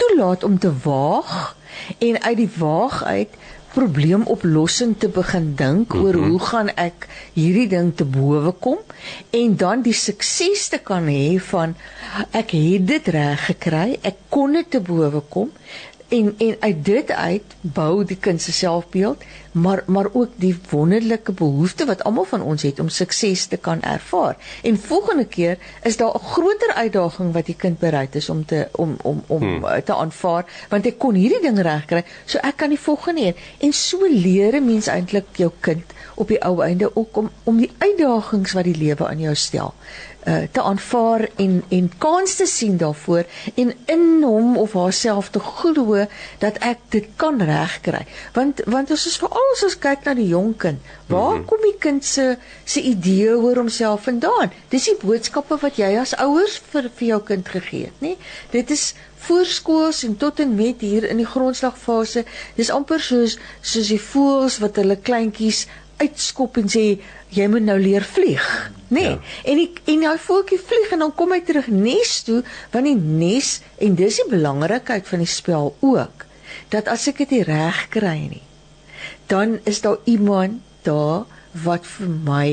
toelaat 0.00 0.44
om 0.44 0.58
te 0.58 0.72
waag 0.84 1.56
en 1.98 2.20
uit 2.22 2.36
die 2.36 2.52
waag 2.58 3.02
uit 3.04 3.40
probleemoplossing 3.72 4.96
te 4.98 5.08
begin 5.08 5.54
dink 5.54 5.94
oor 5.94 6.16
mm 6.16 6.22
-hmm. 6.22 6.30
hoe 6.30 6.40
gaan 6.40 6.70
ek 6.74 7.06
hierdie 7.32 7.68
ding 7.68 7.92
te 7.96 8.04
bowe 8.04 8.52
kom 8.52 8.78
en 9.30 9.56
dan 9.56 9.82
die 9.82 9.94
sukses 9.94 10.68
te 10.68 10.78
kan 10.78 11.06
hê 11.06 11.38
van 11.50 11.76
ek 12.30 12.50
het 12.50 12.86
dit 12.86 13.06
reg 13.06 13.44
gekry 13.44 13.98
ek 14.02 14.16
kon 14.28 14.52
dit 14.52 14.70
te 14.70 14.80
bowe 14.80 15.22
kom 15.28 15.52
en 16.08 16.34
en 16.38 16.56
uit 16.60 16.84
dit 16.84 17.10
uit 17.10 17.54
bou 17.60 18.04
die 18.04 18.18
kind 18.18 18.42
se 18.42 18.52
selfbeeld 18.52 19.22
maar 19.52 19.82
maar 19.86 20.06
ook 20.12 20.28
die 20.34 20.58
wonderlike 20.70 21.32
behoefte 21.32 21.84
wat 21.84 22.04
almal 22.04 22.24
van 22.24 22.42
ons 22.42 22.62
het 22.62 22.78
om 22.78 22.88
sukses 22.88 23.46
te 23.46 23.56
kan 23.56 23.82
ervaar 23.82 24.36
en 24.62 24.78
volgende 24.78 25.24
keer 25.24 25.58
is 25.82 25.96
daar 25.96 26.14
'n 26.14 26.24
groter 26.24 26.72
uitdaging 26.72 27.32
wat 27.32 27.46
die 27.46 27.56
kind 27.56 27.78
bereid 27.78 28.14
is 28.14 28.28
om 28.28 28.44
te 28.44 28.68
om 28.72 28.96
om 29.02 29.22
om 29.26 29.42
hmm. 29.42 29.84
te 29.84 29.94
aanvaar 29.94 30.66
want 30.68 30.86
ek 30.86 30.98
kon 30.98 31.14
hierdie 31.14 31.42
ding 31.42 31.58
regkry 31.58 32.04
so 32.24 32.38
ek 32.38 32.56
kan 32.56 32.68
die 32.68 32.80
volgende 32.80 33.20
een 33.26 33.34
en 33.58 33.72
so 33.72 33.98
leer 34.08 34.54
'n 34.54 34.64
mens 34.64 34.86
eintlik 34.86 35.26
jou 35.36 35.50
kind 35.60 35.84
op 36.14 36.28
die 36.28 36.42
ou 36.44 36.62
einde 36.62 36.96
ook 36.96 37.16
om 37.16 37.30
om 37.44 37.56
die 37.56 37.72
uitdagings 37.78 38.52
wat 38.52 38.64
die 38.64 38.76
lewe 38.76 39.08
aan 39.08 39.20
jou 39.20 39.34
stel 39.34 39.74
uh, 40.26 40.42
te 40.52 40.62
aanvaar 40.62 41.28
en 41.36 41.62
en 41.68 41.90
kans 41.98 42.34
te 42.34 42.46
sien 42.46 42.76
daarvoor 42.76 43.24
en 43.54 43.74
in 43.86 44.22
hom 44.22 44.56
of 44.56 44.72
haarself 44.72 45.30
te 45.30 45.40
glo 45.40 46.04
dat 46.38 46.58
ek 46.58 46.78
dit 46.88 47.08
kan 47.16 47.40
regkry. 47.42 48.04
Want 48.32 48.62
want 48.66 48.90
ons 48.90 49.06
is 49.06 49.18
veral 49.20 49.52
as 49.54 49.64
ons 49.68 49.78
kyk 49.78 50.04
na 50.04 50.14
die 50.14 50.28
jong 50.28 50.56
kind, 50.56 50.78
waar 51.06 51.34
mm 51.34 51.36
-hmm. 51.36 51.44
kom 51.44 51.62
die 51.62 51.78
kind 51.78 52.04
se 52.04 52.36
se 52.64 52.80
idee 52.80 53.36
oor 53.36 53.56
homself 53.56 54.02
vandaan? 54.02 54.52
Dis 54.68 54.84
die 54.84 54.96
boodskappe 55.02 55.56
wat 55.60 55.76
jy 55.76 55.96
as 55.98 56.16
ouers 56.16 56.60
vir 56.72 56.90
vir 56.94 57.08
jou 57.08 57.22
kind 57.22 57.48
gegee 57.48 57.84
het, 57.84 58.00
nê? 58.00 58.16
Dit 58.50 58.70
is 58.70 58.94
voorskools 59.16 60.04
en 60.04 60.16
tot 60.16 60.40
en 60.40 60.54
met 60.54 60.80
hier 60.80 61.04
in 61.08 61.16
die 61.16 61.26
grondslagfase. 61.26 62.24
Dis 62.56 62.70
amper 62.70 63.00
soos 63.00 63.38
soos 63.60 63.88
die 63.88 64.00
voëls 64.00 64.58
wat 64.58 64.76
hulle 64.76 64.96
kleintjies 64.96 65.66
uitskop 66.00 66.58
en 66.60 66.70
sê 66.72 66.84
jy 67.34 67.46
moet 67.52 67.66
nou 67.66 67.78
leer 67.80 68.04
vlieg, 68.06 68.46
nê? 68.88 69.00
Nee. 69.00 69.10
Ja. 69.10 69.18
En 69.52 69.60
die, 69.60 69.68
en 69.92 70.06
hy 70.08 70.16
voeltjie 70.24 70.60
vlieg 70.70 70.94
en 70.96 71.04
dan 71.04 71.14
kom 71.16 71.34
hy 71.34 71.40
terug 71.46 71.68
nes 71.72 72.14
toe, 72.26 72.40
want 72.74 72.88
die 72.88 72.96
nes 72.96 73.58
en 73.78 73.98
dis 73.98 74.20
die 74.22 74.30
belangrikheid 74.32 75.08
van 75.10 75.24
die 75.24 75.30
spel 75.30 75.74
ook, 75.80 76.26
dat 76.74 76.90
as 76.90 77.06
ek 77.10 77.22
dit 77.24 77.42
reg 77.48 77.84
kry 77.92 78.16
nie, 78.30 78.46
dan 79.30 79.58
is 79.70 79.82
daar 79.84 80.00
iemand 80.10 80.64
daar 80.86 81.28
wat 81.64 81.86
vir 81.86 82.10
my 82.24 82.50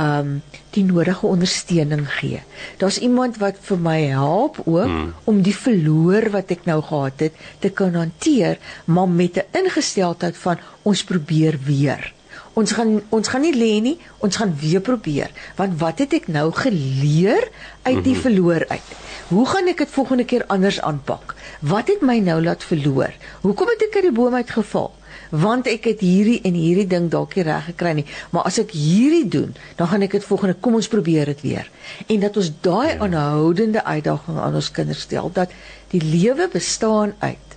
um 0.00 0.36
die 0.74 0.84
nodige 0.86 1.26
ondersteuning 1.26 2.04
gee. 2.20 2.38
Daar's 2.78 3.00
iemand 3.02 3.40
wat 3.42 3.58
vir 3.66 3.80
my 3.82 3.98
help 4.14 4.60
ook 4.64 4.86
hmm. 4.86 5.08
om 5.28 5.40
die 5.42 5.54
verloor 5.56 6.30
wat 6.30 6.52
ek 6.54 6.62
nou 6.70 6.78
gehad 6.86 7.26
het 7.26 7.42
te 7.58 7.72
kan 7.74 7.98
hanteer, 7.98 8.58
maar 8.86 9.08
met 9.08 9.36
'n 9.42 9.64
ingesteldheid 9.64 10.36
van 10.36 10.62
ons 10.82 11.04
probeer 11.04 11.58
weer 11.66 12.12
Ons 12.58 12.72
gaan 12.74 12.96
ons 13.14 13.28
gaan 13.30 13.44
nie 13.46 13.54
lê 13.54 13.72
nie, 13.82 13.96
ons 14.18 14.36
gaan 14.36 14.52
weer 14.58 14.82
probeer. 14.82 15.30
Want 15.58 15.78
wat 15.80 16.02
het 16.02 16.16
ek 16.18 16.26
nou 16.28 16.48
geleer 16.54 17.46
uit 17.82 18.02
die 18.02 18.16
mhm. 18.16 18.22
verloor 18.24 18.66
uit? 18.68 18.94
Hoe 19.30 19.44
gaan 19.46 19.70
ek 19.70 19.84
dit 19.84 19.92
volgende 19.94 20.26
keer 20.26 20.44
anders 20.50 20.80
aanpak? 20.82 21.36
Wat 21.60 21.88
het 21.92 22.02
my 22.02 22.18
nou 22.18 22.40
laat 22.42 22.64
verloor? 22.66 23.14
Hoekom 23.44 23.70
het 23.70 23.84
ek 23.86 24.00
uit 24.00 24.08
die 24.08 24.16
boom 24.16 24.34
uitgeval? 24.34 24.90
Want 25.30 25.68
ek 25.70 25.86
het 25.86 26.00
hierdie 26.02 26.40
en 26.46 26.56
hierdie 26.58 26.88
ding 26.90 27.06
dalk 27.10 27.36
nie 27.38 27.44
reg 27.46 27.68
gekry 27.70 27.92
nie, 28.00 28.06
maar 28.34 28.48
as 28.50 28.58
ek 28.58 28.72
hierdie 28.74 29.28
doen, 29.30 29.52
dan 29.78 29.90
gaan 29.92 30.02
ek 30.02 30.16
dit 30.18 30.26
volgende 30.26 30.56
kom 30.58 30.74
ons 30.78 30.90
probeer 30.90 31.30
dit 31.30 31.44
weer. 31.46 31.70
En 32.10 32.24
dat 32.24 32.38
ons 32.40 32.50
daai 32.66 32.88
ja. 32.88 32.98
aanhoudende 33.06 33.84
uitdaging 33.84 34.40
aan 34.42 34.58
ons 34.58 34.72
kinders 34.74 35.06
stel 35.06 35.30
dat 35.34 35.54
die 35.94 36.02
lewe 36.02 36.48
bestaan 36.50 37.14
uit 37.22 37.56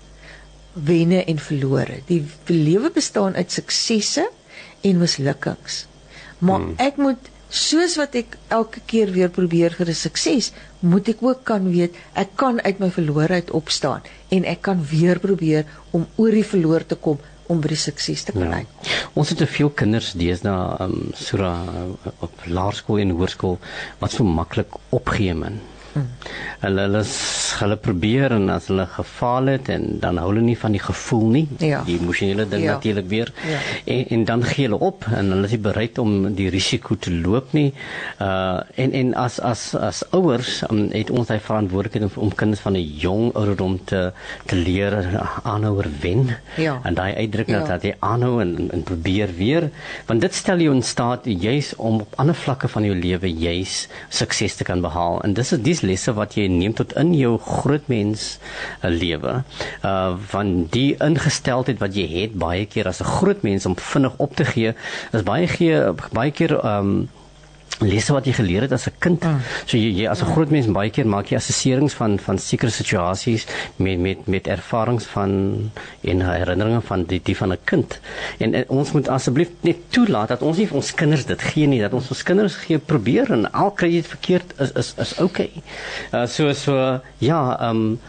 wenne 0.73 1.23
en 1.25 1.41
verlore. 1.41 2.01
Die 2.09 2.21
lewe 2.49 2.93
bestaan 2.93 3.33
uit 3.37 3.51
suksesse 3.51 4.29
en 4.83 4.99
mislukkings. 5.01 5.85
Maar 6.43 6.59
hmm. 6.59 6.75
ek 6.77 6.99
moet 7.01 7.29
soos 7.53 7.95
wat 8.01 8.15
ek 8.17 8.37
elke 8.53 8.81
keer 8.89 9.11
weer 9.13 9.29
probeer 9.29 9.75
vir 9.77 9.89
'n 9.89 9.97
sukses, 9.97 10.51
moet 10.79 11.07
ek 11.07 11.21
ook 11.21 11.43
kan 11.43 11.69
weet 11.71 11.95
ek 12.13 12.35
kan 12.35 12.61
uit 12.61 12.79
my 12.79 12.89
verloorheid 12.89 13.51
opstaan 13.51 14.01
en 14.29 14.45
ek 14.45 14.61
kan 14.61 14.81
weer 14.81 15.19
probeer 15.19 15.65
om 15.91 16.07
oor 16.15 16.31
die 16.31 16.47
verloor 16.53 16.85
te 16.85 16.95
kom 16.95 17.19
om 17.47 17.61
by 17.61 17.73
die 17.73 17.79
sukses 17.79 18.23
te 18.23 18.31
kan 18.31 18.49
ja. 18.49 18.63
uit. 18.63 18.91
Ons 19.13 19.29
het 19.29 19.37
te 19.37 19.47
veel 19.47 19.69
kinders 19.69 20.13
deesdae 20.17 20.77
um, 20.85 21.11
sura 21.13 21.53
op 22.19 22.47
laerskool 22.47 23.03
en 23.03 23.13
hoërskool 23.13 23.59
wat 23.99 24.11
so 24.11 24.23
maklik 24.23 24.79
opgee 24.89 25.35
men. 25.37 25.59
Hmm. 25.93 26.09
Hulle 26.63 26.87
hulle 26.87 27.03
hulle 27.59 27.77
probeer 27.77 28.33
en 28.35 28.49
as 28.53 28.67
hulle 28.71 28.85
gefaal 28.95 29.51
het 29.53 29.69
en 29.73 29.99
dan 30.03 30.17
hou 30.21 30.29
hulle 30.31 30.43
nie 30.45 30.57
van 30.57 30.75
die 30.75 30.81
gevoel 30.81 31.25
nie. 31.35 31.43
Ja. 31.59 31.81
Die 31.87 31.97
emosionele 31.99 32.45
ding 32.49 32.63
ja. 32.63 32.75
natuurlik 32.77 33.07
weer. 33.11 33.31
Ja. 33.47 33.59
En 33.85 34.05
en 34.17 34.25
dan 34.25 34.43
gee 34.43 34.67
hulle 34.67 34.79
op 34.79 35.05
en 35.11 35.31
hulle 35.33 35.49
is 35.49 35.55
nie 35.55 35.61
bereid 35.67 35.97
om 35.97 36.13
die 36.35 36.49
risiko 36.53 36.95
te 36.95 37.13
loop 37.13 37.53
nie. 37.57 37.73
Uh 38.21 38.61
en 38.75 38.91
en 38.91 39.13
as 39.13 39.39
as 39.39 39.63
as 39.75 40.03
ouers 40.11 40.61
um, 40.69 40.87
het 40.93 41.09
ons 41.09 41.29
hy 41.29 41.39
verantwoordelikheid 41.39 42.05
om, 42.09 42.27
om 42.27 42.35
kinders 42.35 42.61
van 42.61 42.77
'n 42.77 42.85
jong 43.03 43.33
ouderdom 43.33 43.79
te 43.85 44.11
te 44.45 44.55
leer 44.55 44.97
aanhouer 45.43 45.89
wen. 46.01 46.29
Ja. 46.57 46.79
En 46.83 46.93
daai 46.93 47.15
uitdruk 47.15 47.47
ja. 47.47 47.63
dat 47.67 47.83
jy 47.83 47.95
aanhou 47.99 48.41
en 48.41 48.69
en 48.71 48.83
probeer 48.83 49.35
weer 49.37 49.69
want 50.05 50.21
dit 50.21 50.33
stel 50.33 50.59
jou 50.59 50.75
in 50.75 50.83
staat 50.83 51.25
juis 51.25 51.75
om 51.75 52.01
op 52.01 52.13
ander 52.15 52.35
vlakke 52.35 52.67
van 52.67 52.83
jou 52.83 52.95
lewe 52.95 53.33
juis 53.33 53.87
sukses 54.09 54.55
te 54.55 54.63
kan 54.63 54.81
behaal. 54.81 55.21
En 55.23 55.33
dis 55.33 55.51
is 55.51 55.61
dis 55.61 55.81
lesse 55.81 56.13
wat 56.13 56.35
jy 56.35 56.47
neem 56.47 56.73
tot 56.73 56.93
in 56.99 57.13
jou 57.17 57.37
groot 57.45 57.87
mens 57.87 58.37
uh, 58.83 58.89
lewe. 58.89 59.43
Uh 59.83 60.13
van 60.33 60.67
die 60.69 60.95
ingesteldheid 60.99 61.79
wat 61.79 61.95
jy 61.95 62.07
het 62.11 62.37
baie 62.39 62.65
keer 62.65 62.87
as 62.87 63.01
'n 63.01 63.11
groot 63.17 63.41
mens 63.41 63.65
om 63.65 63.75
vinnig 63.77 64.13
op 64.17 64.35
te 64.35 64.45
gee, 64.45 64.73
is 65.11 65.23
baie 65.23 65.47
gee 65.47 65.93
baie 66.11 66.31
keer 66.31 66.57
um 66.65 67.09
lesse 67.79 68.13
wat 68.13 68.25
jy 68.25 68.33
geleer 68.37 68.61
het 68.61 68.71
as 68.71 68.87
'n 68.87 68.93
kind. 68.99 69.23
Mm. 69.23 69.39
So 69.65 69.77
jy, 69.77 69.89
jy 70.01 70.07
as 70.07 70.21
'n 70.21 70.31
groot 70.33 70.51
mens 70.51 70.67
baie 70.67 70.89
keer 70.89 71.07
maak 71.07 71.27
jy 71.31 71.37
assesserings 71.37 71.93
van 71.93 72.19
van 72.19 72.37
sekere 72.37 72.71
situasies 72.71 73.45
met 73.77 73.99
met 73.99 74.27
met 74.27 74.47
ervarings 74.47 75.05
van 75.05 75.71
en 76.01 76.21
herinneringe 76.21 76.81
van 76.81 77.03
die 77.03 77.21
die 77.23 77.37
van 77.37 77.51
'n 77.51 77.57
kind. 77.63 77.99
En, 78.39 78.53
en 78.53 78.63
ons 78.67 78.91
moet 78.91 79.07
asseblief 79.07 79.49
net 79.61 79.77
toelaat 79.89 80.27
dat 80.27 80.41
ons 80.41 80.57
nie 80.57 80.67
vir 80.67 80.75
ons 80.75 80.93
kinders 80.93 81.25
dit 81.25 81.41
gee 81.41 81.67
nie, 81.67 81.81
dat 81.81 81.93
ons 81.93 82.09
ons 82.09 82.23
kinders 82.23 82.55
gee 82.55 82.77
probeer 82.77 83.31
en 83.31 83.51
al 83.51 83.71
kry 83.71 83.87
jy 83.87 84.01
dit 84.01 84.07
verkeerd 84.07 84.53
is 84.59 84.71
is 84.71 84.93
is 84.97 85.19
okay. 85.19 85.51
Uh, 86.13 86.25
so 86.25 86.53
so 86.53 86.99
ja, 87.17 87.57
ehm 87.59 87.69
um, 87.69 87.99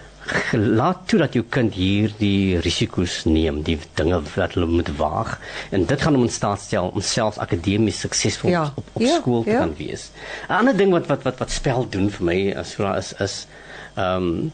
laat 0.52 1.08
toe 1.08 1.18
dat 1.18 1.34
jou 1.36 1.44
kind 1.48 1.74
hier 1.74 2.12
die 2.18 2.58
risiko's 2.64 3.24
neem, 3.28 3.62
die 3.66 3.78
dinge 3.98 4.20
wat 4.34 4.56
hulle 4.56 4.68
moet 4.70 4.90
waag 4.96 5.36
en 5.70 5.84
dit 5.90 6.00
gaan 6.00 6.16
hom 6.16 6.26
in 6.28 6.32
staat 6.32 6.60
stel 6.60 6.90
om 6.94 7.04
selfs 7.04 7.40
akademies 7.42 8.00
suksesvol 8.04 8.50
ja. 8.50 8.64
op 8.74 8.86
op 8.92 9.02
ja, 9.02 9.18
skool 9.20 9.42
te 9.44 9.50
ja. 9.50 9.58
kan 9.64 9.74
wees. 9.76 10.10
'n 10.48 10.52
Ander 10.60 10.76
ding 10.76 10.92
wat 10.92 11.06
wat 11.06 11.22
wat 11.22 11.38
wat 11.38 11.50
spel 11.50 11.88
doen 11.88 12.10
vir 12.10 12.24
my 12.24 12.38
as 12.56 12.76
is 12.78 13.12
is 13.20 13.46
ehm 13.94 14.16
um, 14.16 14.52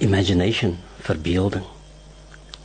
imagination, 0.00 0.78
verbeelding. 1.00 1.64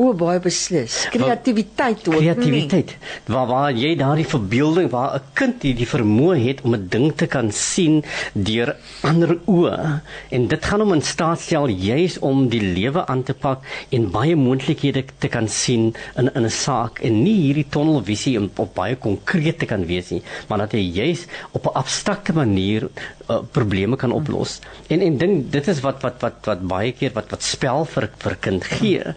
O, 0.02 0.10
baie 0.18 0.40
beslis. 0.42 1.04
Kreatiwiteit 1.14 2.08
ook. 2.10 2.18
Kreatiwiteit. 2.18 2.96
Waar 3.30 3.46
waar 3.48 3.76
jy 3.78 3.92
daardie 3.98 4.26
verbeelding 4.26 4.90
waar 4.90 5.16
'n 5.20 5.22
kind 5.34 5.62
hierdie 5.62 5.86
vermoë 5.88 6.38
het 6.48 6.62
om 6.66 6.74
'n 6.74 6.88
ding 6.90 7.14
te 7.16 7.28
kan 7.28 7.52
sien 7.52 8.04
deur 8.34 8.76
ander 9.04 9.38
oë 9.46 10.02
en 10.30 10.48
dit 10.48 10.66
gaan 10.66 10.80
hom 10.80 10.94
in 10.94 11.02
staat 11.02 11.40
stel 11.40 11.68
juis 11.68 12.20
om 12.20 12.50
die 12.50 12.62
lewe 12.62 13.06
aan 13.06 13.24
te 13.24 13.34
pak 13.34 13.62
en 13.92 14.10
baie 14.12 14.36
moontlikhede 14.36 15.06
te 15.20 15.28
kan 15.28 15.48
sien 15.48 15.94
in 16.18 16.30
in 16.34 16.46
'n 16.46 16.50
saak 16.50 17.00
en 17.00 17.24
nie 17.24 17.36
hierdie 17.36 17.70
tunnelvisie 17.70 18.42
op, 18.42 18.60
op 18.60 18.74
baie 18.74 18.96
konkreet 18.96 19.60
te 19.60 19.66
kan 19.66 19.86
wees 19.86 20.10
nie, 20.10 20.24
maar 20.48 20.58
dat 20.58 20.72
hy 20.72 20.80
juis 20.80 21.28
op 21.52 21.66
'n 21.66 21.78
abstrakte 21.78 22.34
manier 22.34 22.90
uh, 23.30 23.40
probleme 23.52 23.96
kan 23.96 24.12
oplos. 24.12 24.60
En 24.88 25.02
en 25.02 25.18
ding 25.18 25.50
dit 25.52 25.68
is 25.68 25.80
wat 25.80 26.02
wat 26.02 26.22
wat 26.22 26.34
wat 26.50 26.68
baie 26.68 26.92
keer 26.92 27.12
wat 27.14 27.30
wat 27.30 27.44
spel 27.44 27.86
vir 27.86 28.10
vir 28.18 28.36
kind 28.40 28.64
gee. 28.64 29.14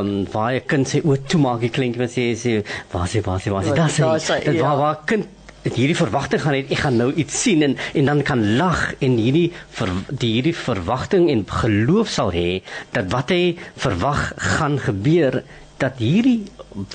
Ehm 0.00 0.08
um, 0.08 0.26
waar 0.32 0.54
'n 0.54 0.66
kind 0.66 0.88
sê 0.88 1.00
o, 1.04 1.16
toe 1.16 1.40
maak 1.40 1.62
ek 1.62 1.72
klink 1.72 1.96
wat 2.00 2.10
sê 2.16 2.32
sê 2.42 2.64
waar 2.92 3.08
sê 3.08 3.20
waar 3.26 3.40
sê 3.40 3.50
waar 3.52 3.64
sê 3.64 3.74
dat 3.74 3.90
sê 3.90 4.44
dit 4.44 4.60
waar 4.60 4.78
waar 4.82 4.98
kind 5.04 5.26
dit 5.62 5.74
hierdie 5.76 5.96
verwagting 5.96 6.40
gaan 6.40 6.56
het 6.56 6.70
ek 6.72 6.80
gaan 6.84 6.96
nou 6.96 7.10
iets 7.12 7.42
sien 7.42 7.62
en 7.62 7.76
en 7.94 8.04
dan 8.10 8.22
kan 8.22 8.40
lag 8.56 8.94
en 9.06 9.16
hierdie 9.20 9.52
ver, 9.78 9.90
die 10.08 10.32
hierdie 10.36 10.56
verwagting 10.56 11.28
en 11.32 11.44
geloof 11.62 12.08
sal 12.08 12.32
hê 12.32 12.62
dat 12.96 13.12
wat 13.12 13.28
hy 13.34 13.56
verwag 13.76 14.22
gaan 14.56 14.78
gebeur 14.88 15.42
dat 15.84 16.00
hierdie 16.00 16.40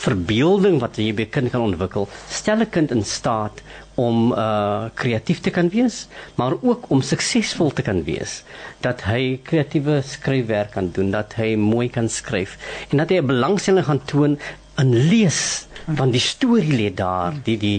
verbeelding 0.05 0.79
wat 0.81 0.97
jy 0.97 1.11
by 1.13 1.25
kind 1.37 1.51
kan 1.53 1.61
ontwikkel 1.67 2.09
stel 2.29 2.65
'n 2.65 2.69
kind 2.69 2.91
in 2.91 3.03
staat 3.03 3.61
om 3.95 4.31
uh 4.33 4.85
kreatief 4.93 5.39
te 5.39 5.49
kan 5.49 5.69
wees, 5.69 6.07
maar 6.35 6.53
ook 6.61 6.89
om 6.91 7.01
suksesvol 7.01 7.71
te 7.73 7.81
kan 7.81 8.03
wees. 8.03 8.43
Dat 8.83 9.03
hy 9.07 9.39
kreatiewe 9.43 10.01
skryfwerk 10.05 10.71
kan 10.75 10.89
doen, 10.91 11.11
dat 11.11 11.33
hy 11.39 11.55
mooi 11.55 11.89
kan 11.89 12.09
skryf 12.09 12.57
en 12.89 12.97
dat 12.97 13.09
hy 13.09 13.19
'n 13.21 13.25
belangstelling 13.31 13.85
gaan 13.85 14.03
toon 14.05 14.39
in 14.81 14.93
lees 15.09 15.67
van 15.85 16.11
die 16.11 16.21
storie 16.23 16.73
lê 16.73 16.89
daar, 16.93 17.35
die 17.45 17.57
die 17.61 17.77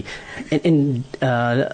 en 0.49 0.63
en 0.63 0.79
uh 1.25 1.67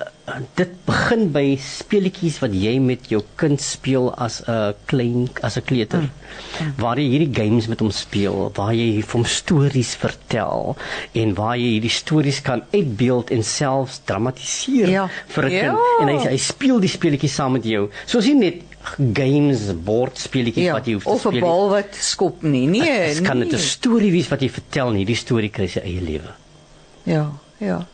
dit 0.55 0.69
begin 0.87 1.25
by 1.35 1.57
speletjies 1.59 2.37
wat 2.39 2.53
jy 2.55 2.77
met 2.79 3.09
jou 3.11 3.19
kind 3.35 3.59
speel 3.61 4.05
as 4.15 4.39
'n 4.47 4.73
klein 4.87 5.27
as 5.43 5.57
'n 5.57 5.65
kleuter. 5.67 5.99
Mm. 5.99 6.73
Waar 6.77 6.97
jy 6.97 7.07
hierdie 7.11 7.35
games 7.35 7.67
met 7.67 7.79
hom 7.79 7.91
speel, 7.91 8.51
waar 8.55 8.73
jy 8.73 9.03
hom 9.11 9.25
stories 9.25 9.95
vertel 9.95 10.77
en 11.11 11.33
waar 11.33 11.57
jy 11.57 11.75
hierdie 11.75 11.91
stories 11.91 12.41
kan 12.41 12.63
uitbeeld 12.71 13.31
en 13.31 13.43
selfs 13.43 13.99
dramatiseer 14.05 14.89
ja. 14.89 15.09
vir 15.27 15.43
'n 15.45 15.51
ja. 15.51 15.61
kind 15.61 15.79
en 15.99 16.07
hy 16.07 16.29
hy 16.29 16.37
speel 16.37 16.79
die 16.79 16.89
speletjies 16.89 17.35
saam 17.35 17.51
met 17.51 17.65
jou. 17.65 17.89
Soos 18.05 18.25
jy 18.25 18.33
net 18.33 18.61
games 19.13 19.65
bordspeletjies 19.83 20.69
ja, 20.69 20.73
wat 20.73 20.87
jy 20.87 20.93
hoef 20.97 21.03
te 21.03 21.17
speel. 21.17 21.31
Of 21.31 21.35
'n 21.35 21.39
bal 21.39 21.69
wat 21.69 21.95
skop 21.95 22.41
nie. 22.41 22.67
Nee, 22.67 23.13
dit 23.13 23.21
kan 23.21 23.37
net 23.37 23.53
'n 23.53 23.59
storie 23.59 24.11
wees 24.11 24.27
wat 24.27 24.41
jy 24.41 24.49
vertel 24.49 24.89
en 24.89 25.01
hierdie 25.01 25.19
storie 25.19 25.49
kry 25.49 25.67
sy 25.67 25.79
eie 25.79 26.01
lewe. 26.01 26.35
Ja, 27.03 27.31
ja 27.57 27.87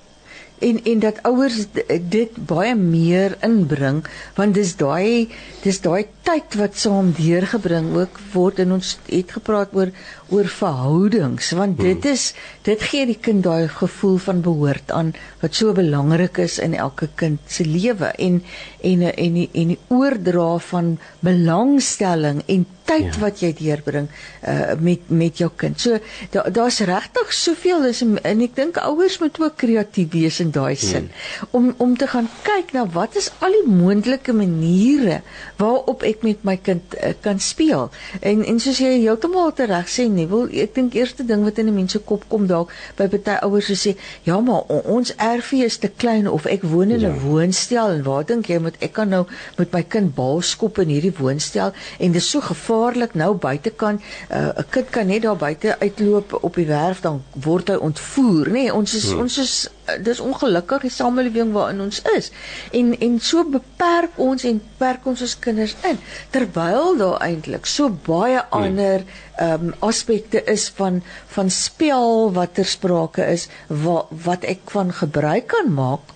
en 0.60 0.80
en 0.84 1.00
dat 1.04 1.22
ouers 1.28 1.60
dit 2.12 2.38
baie 2.52 2.76
meer 2.76 3.36
inbring 3.46 4.02
want 4.38 4.58
dis 4.58 4.76
daai 4.80 5.30
dis 5.64 5.82
daai 5.86 6.06
tyd 6.28 6.58
wat 6.60 6.78
saam 6.80 7.12
deurgebring 7.18 7.92
ook 7.98 8.20
word 8.34 8.60
en 8.64 8.76
ons 8.78 8.96
het 9.08 9.36
gepraat 9.38 9.76
oor 9.78 9.92
oor 10.30 10.50
verhoudings 10.56 11.52
want 11.60 11.80
dit 11.82 12.04
hmm. 12.04 12.14
is 12.14 12.34
dit 12.68 12.88
gee 12.92 13.06
die 13.10 13.20
kind 13.30 13.44
daai 13.48 13.68
gevoel 13.80 14.18
van 14.26 14.44
behoort 14.46 14.92
aan 14.96 15.14
wat 15.44 15.56
so 15.56 15.74
belangrik 15.78 16.42
is 16.46 16.60
in 16.64 16.76
elke 16.88 17.10
kind 17.22 17.40
se 17.48 17.66
lewe 17.66 18.12
en 18.18 18.42
en 18.84 19.08
en 19.10 19.40
die, 19.40 19.50
en 19.54 19.74
die 19.76 19.80
oordra 19.88 20.52
van 20.72 20.98
belangstelling 21.26 22.44
en 22.48 22.68
tyd 22.90 23.14
ja. 23.14 23.20
wat 23.22 23.42
jy 23.44 23.52
deurbring 23.58 24.10
uh, 24.10 24.74
met 24.82 25.10
met 25.10 25.38
jou 25.42 25.50
kind. 25.56 25.80
So 25.80 26.00
daar's 26.32 26.80
da 26.82 26.88
regtig 26.90 27.34
soveel 27.34 27.86
is 27.90 28.02
en, 28.06 28.18
ek 28.24 28.56
dink 28.58 28.80
ouers 28.82 29.20
moet 29.22 29.38
ook 29.42 29.58
kreatief 29.62 30.12
wees 30.14 30.40
in 30.44 30.52
daai 30.56 30.76
sin 30.80 31.10
hmm. 31.10 31.50
om 31.58 31.74
om 31.78 31.96
te 31.98 32.08
gaan 32.10 32.30
kyk 32.46 32.74
na 32.74 32.86
wat 32.94 33.18
is 33.20 33.30
al 33.46 33.54
die 33.54 33.66
moontlike 33.70 34.34
maniere 34.34 35.22
waarop 35.60 36.04
ek 36.08 36.24
met 36.26 36.44
my 36.48 36.58
kind 36.58 36.96
uh, 36.98 37.14
kan 37.22 37.40
speel. 37.44 37.90
En 38.22 38.44
en 38.46 38.62
soos 38.64 38.82
jy 38.82 38.96
heeltemal 39.04 39.54
reg 39.70 39.90
sê, 39.92 40.08
nie 40.10 40.28
wil 40.30 40.48
ek 40.50 40.76
dink 40.78 40.96
eerste 40.98 41.26
ding 41.28 41.44
wat 41.46 41.60
in 41.60 41.68
'n 41.70 41.76
mens 41.76 41.92
se 41.92 42.00
kop 42.00 42.26
kom 42.30 42.48
dalk 42.48 42.72
by 42.98 43.08
baie 43.12 43.40
ouers 43.44 43.72
sê, 43.84 43.96
ja 44.24 44.40
maar 44.40 44.64
on, 44.68 44.82
ons 45.00 45.14
erfie 45.16 45.64
is 45.66 45.78
te 45.78 45.90
klein 45.90 46.28
of 46.30 46.46
ek 46.46 46.64
woon 46.64 46.92
in 46.92 47.04
'n 47.06 47.14
ja. 47.14 47.20
woonstel 47.24 47.90
en 47.98 48.04
waar 48.04 48.26
dink 48.26 48.48
jy 48.48 48.60
moet 48.60 48.78
ek 48.80 48.94
kan 48.94 49.10
nou 49.10 49.26
met 49.58 49.74
my 49.74 49.84
kind 49.84 50.16
bal 50.16 50.42
skop 50.42 50.80
in 50.80 50.90
hierdie 50.90 51.14
woonstel 51.18 51.74
en 52.00 52.12
dit 52.12 52.22
is 52.22 52.30
so 52.30 52.42
gevaarlik 52.42 52.79
nou 53.20 53.34
buitekant 53.36 54.02
uh, 54.02 54.38
'n 54.38 54.64
uh, 54.64 54.70
kind 54.70 54.90
kan 54.90 55.08
net 55.08 55.22
daar 55.22 55.38
buite 55.38 55.76
uitloop 55.80 56.38
op 56.42 56.56
die 56.56 56.66
werf 56.66 57.02
dan 57.02 57.24
word 57.34 57.70
hy 57.70 57.76
ontvoer 57.76 58.48
nê 58.48 58.52
nee, 58.52 58.74
ons 58.74 58.94
is 58.94 59.12
hmm. 59.12 59.20
ons 59.20 59.38
is 59.38 59.54
dis 60.06 60.20
ongelukkig 60.20 60.86
die 60.86 60.92
samelewing 60.94 61.52
waarin 61.56 61.82
ons 61.82 62.02
is. 62.16 62.32
En 62.72 62.92
en 63.00 63.20
so 63.20 63.44
beperk 63.44 64.20
ons 64.22 64.44
en 64.44 64.62
beperk 64.62 65.08
ons 65.10 65.22
ons 65.26 65.40
kinders 65.40 65.76
in 65.90 65.98
terwyl 66.36 66.98
daar 67.00 67.18
eintlik 67.26 67.66
so 67.66 67.90
baie 67.90 68.38
hmm. 68.38 68.62
ander 68.62 69.04
ehm 69.40 69.70
um, 69.70 69.74
aspekte 69.80 70.44
is 70.44 70.70
van 70.78 71.02
van 71.36 71.50
spel 71.50 72.32
wat 72.36 72.54
ter 72.54 72.66
sprake 72.66 73.26
is 73.26 73.48
wat 73.68 74.12
wat 74.26 74.44
ek 74.44 74.72
van 74.76 74.94
gebruik 74.94 75.48
kan 75.56 75.74
maak 75.74 76.16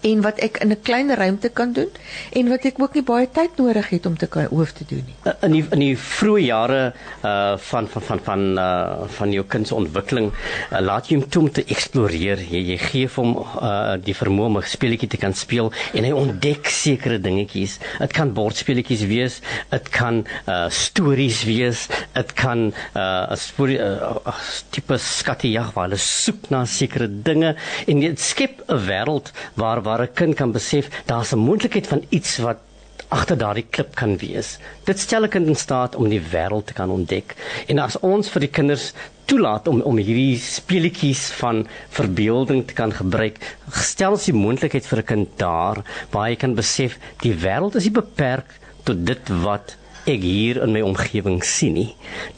en 0.00 0.22
wat 0.22 0.38
ek 0.38 0.60
in 0.64 0.70
'n 0.72 0.80
klein 0.82 1.14
ruimte 1.14 1.48
kan 1.48 1.72
doen 1.72 1.90
en 2.32 2.48
wat 2.48 2.64
ek 2.64 2.80
ook 2.80 2.94
nie 2.94 3.02
baie 3.02 3.28
tyd 3.30 3.56
nodig 3.56 3.88
het 3.88 4.06
om 4.06 4.16
te 4.16 4.26
kan 4.26 4.44
hoof 4.50 4.72
te 4.72 4.84
doen 4.88 5.04
nie. 5.06 5.16
In 5.42 5.52
die 5.52 5.64
in 5.70 5.78
die 5.78 5.96
vroeë 5.96 6.44
jare 6.44 6.92
uh 7.24 7.56
van 7.58 7.88
van 7.88 8.02
van 8.02 8.20
van 8.24 8.58
uh 8.58 9.06
van 9.06 9.32
jou 9.32 9.44
kind 9.44 9.66
se 9.66 9.74
ontwikkeling, 9.74 10.32
uh, 10.72 10.80
laat 10.80 11.08
jy 11.08 11.16
hom 11.18 11.28
toe 11.28 11.42
om 11.42 11.50
te 11.50 11.64
eksploreer. 11.64 12.38
Jy 12.38 12.62
jy 12.72 12.78
gee 12.78 13.08
hom 13.14 13.36
uh 13.38 13.96
die 14.04 14.14
vermoë 14.14 14.46
om 14.46 14.58
'n 14.58 14.62
speletjie 14.62 15.08
te 15.08 15.16
kan 15.16 15.34
speel 15.34 15.72
en 15.94 16.04
hy 16.04 16.12
ontdek 16.12 16.66
sekere 16.68 17.18
dingetjies. 17.18 17.78
Dit 17.98 18.12
kan 18.12 18.32
bordspeletjies 18.32 19.04
wees, 19.06 19.40
dit 19.70 19.88
kan 19.88 20.24
uh 20.46 20.68
stories 20.68 21.44
wees, 21.44 21.88
dit 22.14 22.32
kan 22.32 22.72
uh 22.94 23.30
'n 23.30 23.36
storie 23.36 23.78
uh, 23.78 24.16
uh, 24.26 24.34
tipe 24.70 24.98
skattejag 24.98 25.72
waar 25.74 25.88
hulle 25.88 25.98
soek 25.98 26.50
na 26.50 26.64
sekere 26.64 27.08
dinge 27.08 27.54
en 27.86 28.00
dit 28.00 28.20
skep 28.20 28.62
'n 28.68 28.80
wêreld 28.86 29.32
waar 29.54 29.79
waar 29.82 30.00
waar 30.00 30.08
'n 30.08 30.14
kind 30.14 30.34
kan 30.34 30.52
besef 30.52 30.88
daar's 31.06 31.32
'n 31.32 31.38
moontlikheid 31.38 31.86
van 31.86 32.02
iets 32.08 32.38
wat 32.38 32.58
agter 33.08 33.36
daardie 33.38 33.66
klip 33.70 33.94
kan 33.94 34.16
wees. 34.18 34.58
Dit 34.84 34.98
stel 34.98 35.24
'n 35.24 35.28
kind 35.28 35.46
in 35.46 35.56
staat 35.56 35.94
om 35.96 36.08
die 36.08 36.20
wêreld 36.32 36.66
te 36.66 36.72
kan 36.72 36.90
ontdek. 36.90 37.34
En 37.66 37.78
as 37.78 37.98
ons 38.00 38.28
vir 38.30 38.40
die 38.40 38.50
kinders 38.58 38.92
toelaat 39.24 39.68
om 39.68 39.80
om 39.80 39.96
hierdie 39.96 40.38
speletjies 40.38 41.30
van 41.40 41.66
verbeelding 41.88 42.66
te 42.66 42.74
kan 42.74 42.92
gebruik, 42.92 43.38
stel 43.72 44.12
ons 44.12 44.24
die 44.24 44.34
moontlikheid 44.34 44.86
vir 44.86 44.98
'n 44.98 45.04
kind 45.12 45.28
daar 45.38 45.82
waar 46.10 46.28
hy 46.28 46.36
kan 46.36 46.54
besef 46.54 46.98
die 47.22 47.34
wêreld 47.34 47.74
is 47.76 47.84
nie 47.84 47.92
beperk 48.02 48.46
tot 48.84 49.06
dit 49.06 49.28
wat 49.42 49.76
ek 50.08 50.22
hier 50.24 50.60
in 50.64 50.72
my 50.72 50.80
omgewing 50.84 51.40
sien 51.44 51.74
nie. 51.76 51.88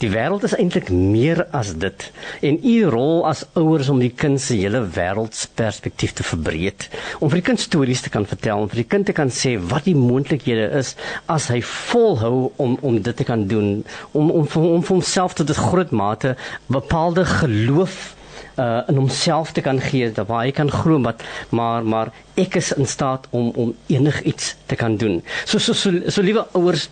Die 0.03 0.11
wêreld 0.13 0.45
is 0.47 0.55
eintlik 0.57 0.91
meer 0.91 1.45
as 1.55 1.73
dit 1.83 2.09
en 2.43 2.59
u 2.59 2.77
rol 2.93 3.27
as 3.29 3.45
ouers 3.59 3.91
om 3.93 4.01
die 4.03 4.13
kind 4.23 4.41
se 4.43 4.57
hele 4.59 4.83
wêreldsperspektief 4.97 6.17
te 6.19 6.27
verbreek, 6.27 6.89
om 7.21 7.31
vir 7.31 7.41
die 7.41 7.47
kind 7.51 7.63
stories 7.63 8.03
te 8.05 8.13
kan 8.13 8.27
vertel, 8.29 8.65
om 8.65 8.73
vir 8.73 8.83
die 8.83 8.89
kind 8.95 9.07
te 9.09 9.17
kan 9.17 9.31
sê 9.31 9.55
wat 9.59 9.87
die 9.89 9.97
moontlikhede 9.99 10.71
is 10.79 10.95
as 11.33 11.51
hy 11.53 11.61
volhou 11.67 12.51
om 12.63 12.79
om 12.83 12.99
dit 13.03 13.17
te 13.17 13.29
kan 13.29 13.47
doen, 13.51 13.85
om 14.13 14.31
om 14.31 14.49
om, 14.49 14.67
om 14.79 14.83
vir 14.83 14.97
homself 14.97 15.35
tot 15.39 15.51
'n 15.51 15.63
groot 15.69 15.91
mate 15.91 16.37
bepaalde 16.67 17.25
geloof 17.25 18.17
uh 18.59 18.83
in 18.89 18.97
homself 18.97 19.53
te 19.53 19.61
kan 19.61 19.81
gee 19.81 20.13
dat 20.13 20.27
waar 20.27 20.45
hy 20.45 20.51
kan 20.51 20.71
glo 20.71 21.01
wat 21.01 21.23
maar 21.49 21.85
maar 21.85 22.13
ek 22.35 22.57
is 22.61 22.73
in 22.73 22.87
staat 22.87 23.27
om 23.31 23.53
om 23.55 23.75
enigiets 23.87 24.57
te 24.67 24.77
kan 24.77 24.97
doen. 24.97 25.23
So 25.45 25.59
so 25.59 25.73
so, 25.73 25.91
so 26.07 26.23
liewe 26.23 26.47
ouers 26.53 26.89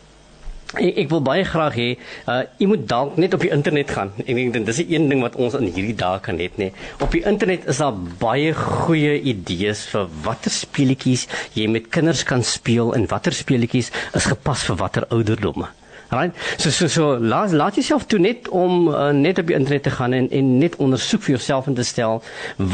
Ek, 0.78 1.00
ek 1.02 1.09
wil 1.11 1.22
baie 1.26 1.42
graag 1.42 1.74
hê 1.74 1.88
uh 2.30 2.42
jy 2.61 2.68
moet 2.70 2.85
dalk 2.90 3.16
net 3.18 3.35
op 3.35 3.42
die 3.42 3.50
internet 3.50 3.90
gaan. 3.90 4.12
Ek 4.22 4.38
dink 4.54 4.68
dis 4.68 4.78
die 4.85 4.94
een 4.94 5.09
ding 5.11 5.24
wat 5.24 5.35
ons 5.35 5.56
in 5.59 5.66
hierdie 5.66 5.96
dae 5.98 6.20
kan 6.22 6.38
hê, 6.38 6.46
nê. 6.62 6.70
Op 7.02 7.11
die 7.11 7.24
internet 7.26 7.66
is 7.72 7.80
daar 7.83 7.96
baie 8.22 8.52
goeie 8.54 9.16
idees 9.33 9.83
vir 9.90 10.06
watter 10.26 10.54
speletjies 10.54 11.26
jy 11.59 11.66
met 11.66 11.90
kinders 11.90 12.22
kan 12.28 12.46
speel 12.46 12.94
en 12.94 13.09
watter 13.11 13.35
speletjies 13.35 13.90
is 14.14 14.30
gepas 14.30 14.62
vir 14.68 14.78
watter 14.85 15.09
ouderdomme. 15.11 15.72
Right? 16.11 16.38
So 16.59 16.70
so 16.74 16.87
so 16.90 17.18
laat 17.18 17.52
laat 17.54 17.74
jouself 17.78 18.06
toe 18.11 18.18
net 18.22 18.48
om 18.54 18.88
uh, 18.90 19.11
net 19.14 19.42
op 19.42 19.50
die 19.50 19.59
internet 19.59 19.88
te 19.88 19.94
gaan 19.98 20.14
en 20.14 20.30
en 20.30 20.56
net 20.62 20.78
ondersoek 20.78 21.26
vir 21.26 21.37
jouself 21.38 21.66
en 21.66 21.78
te 21.78 21.87
stel 21.87 22.22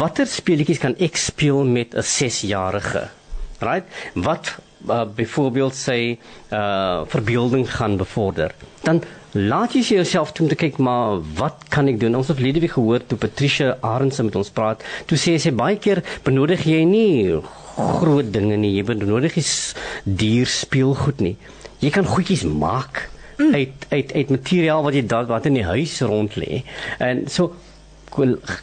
watter 0.04 0.28
speletjies 0.28 0.84
kan 0.84 0.96
ek 1.00 1.16
speel 1.20 1.64
met 1.64 1.96
'n 1.96 2.04
6-jarige. 2.04 3.08
Right? 3.64 3.88
Wat 4.14 4.56
uh, 4.88 5.04
byvoorbeeld 5.16 5.74
sy 5.74 6.18
uh 6.52 7.04
verbeelding 7.06 7.66
gaan 7.70 7.96
bevorder. 7.96 8.54
Dan 8.82 9.02
laat 9.32 9.74
jy 9.76 9.82
jouself 9.96 10.32
toe 10.32 10.46
om 10.46 10.50
te 10.52 10.58
kyk 10.58 10.78
maar 10.78 11.20
wat 11.36 11.66
kan 11.68 11.88
ek 11.90 12.00
doen? 12.00 12.16
Ons 12.16 12.30
het 12.32 12.40
Lidwig 12.40 12.72
gehoor 12.76 13.04
toe 13.06 13.18
Patricia 13.18 13.76
Arendse 13.80 14.24
met 14.24 14.36
ons 14.38 14.50
praat. 14.50 14.84
Toe 15.06 15.18
sê 15.20 15.36
sy 15.42 15.52
baie 15.52 15.76
keer 15.76 16.02
benodig 16.24 16.64
jy 16.68 16.84
nie 16.88 17.40
groot 17.76 18.32
dinge 18.32 18.56
nie. 18.56 18.72
Jy 18.78 18.86
benodig 18.94 19.36
nie 19.36 19.46
duur 20.04 20.48
speelgoed 20.48 21.20
nie. 21.20 21.36
Jy 21.82 21.92
kan 21.92 22.08
goedjies 22.08 22.46
maak 22.48 23.08
mm. 23.36 23.52
uit 23.54 23.86
uit 23.90 24.12
uit 24.14 24.34
materiaal 24.38 24.84
wat 24.86 24.96
jy 24.96 25.04
daar 25.06 25.28
wat 25.28 25.46
in 25.50 25.58
die 25.60 25.66
huis 25.66 25.98
rond 26.00 26.38
lê. 26.40 26.62
En 27.02 27.26
so 27.28 27.52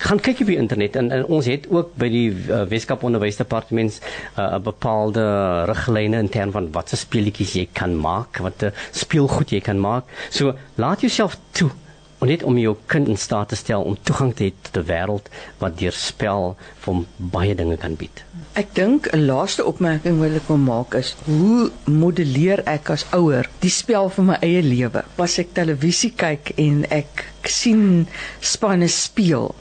gaan 0.06 0.20
kyk 0.20 0.42
op 0.42 0.50
die 0.50 0.58
internet 0.58 0.96
en, 0.96 1.12
en 1.12 1.26
ons 1.26 1.46
het 1.46 1.68
ook 1.70 1.94
by 2.00 2.10
die 2.10 2.30
uh, 2.32 2.64
Weskaap 2.70 3.04
Onderwysdepartement 3.04 4.00
'n 4.00 4.42
uh, 4.42 4.60
bepaalde 4.64 5.24
riglyne 5.70 6.18
in 6.18 6.30
terme 6.30 6.52
van 6.52 6.72
watse 6.72 6.98
speletjies 6.98 7.54
jy 7.54 7.68
kan 7.74 7.96
maak, 7.96 8.38
wat 8.42 8.64
'n 8.64 8.74
speelgoed 8.92 9.50
jy 9.50 9.62
kan 9.62 9.80
maak. 9.80 10.04
So 10.30 10.54
laat 10.76 11.02
jouself 11.02 11.38
toe 11.52 11.70
om 12.24 12.30
net 12.30 12.44
om 12.48 12.58
jou 12.58 12.72
kind 12.88 13.10
in 13.12 13.20
staat 13.20 13.50
te 13.52 13.58
stel 13.60 13.84
om 13.84 13.98
toegang 14.08 14.32
te 14.32 14.46
hê 14.46 14.52
tot 14.66 14.78
'n 14.80 14.88
wêreld 14.92 15.26
wat 15.60 15.74
deur 15.80 15.92
spel 15.92 16.56
van 16.86 17.06
baie 17.18 17.56
dinge 17.56 17.78
kan 17.78 17.96
bied. 17.96 18.24
Ek 18.62 18.70
dink 18.80 19.10
'n 19.12 19.26
laaste 19.26 19.66
opmerking 19.66 20.20
wil 20.20 20.36
ek 20.40 20.48
wil 20.48 20.58
maak 20.58 20.96
is 20.96 21.16
hoe 21.26 21.72
modelleer 21.86 22.64
ek 22.66 22.90
as 22.90 23.06
ouer 23.12 23.50
die 23.60 23.70
spel 23.82 24.10
vir 24.10 24.24
my 24.24 24.38
eie 24.42 24.64
lewe? 24.64 25.04
As 25.18 25.38
ek 25.40 25.54
televisie 25.54 26.14
kyk 26.16 26.54
en 26.58 26.86
ek 26.90 27.26
sien 27.44 28.08
spanne 28.40 28.88
speel, 28.88 29.56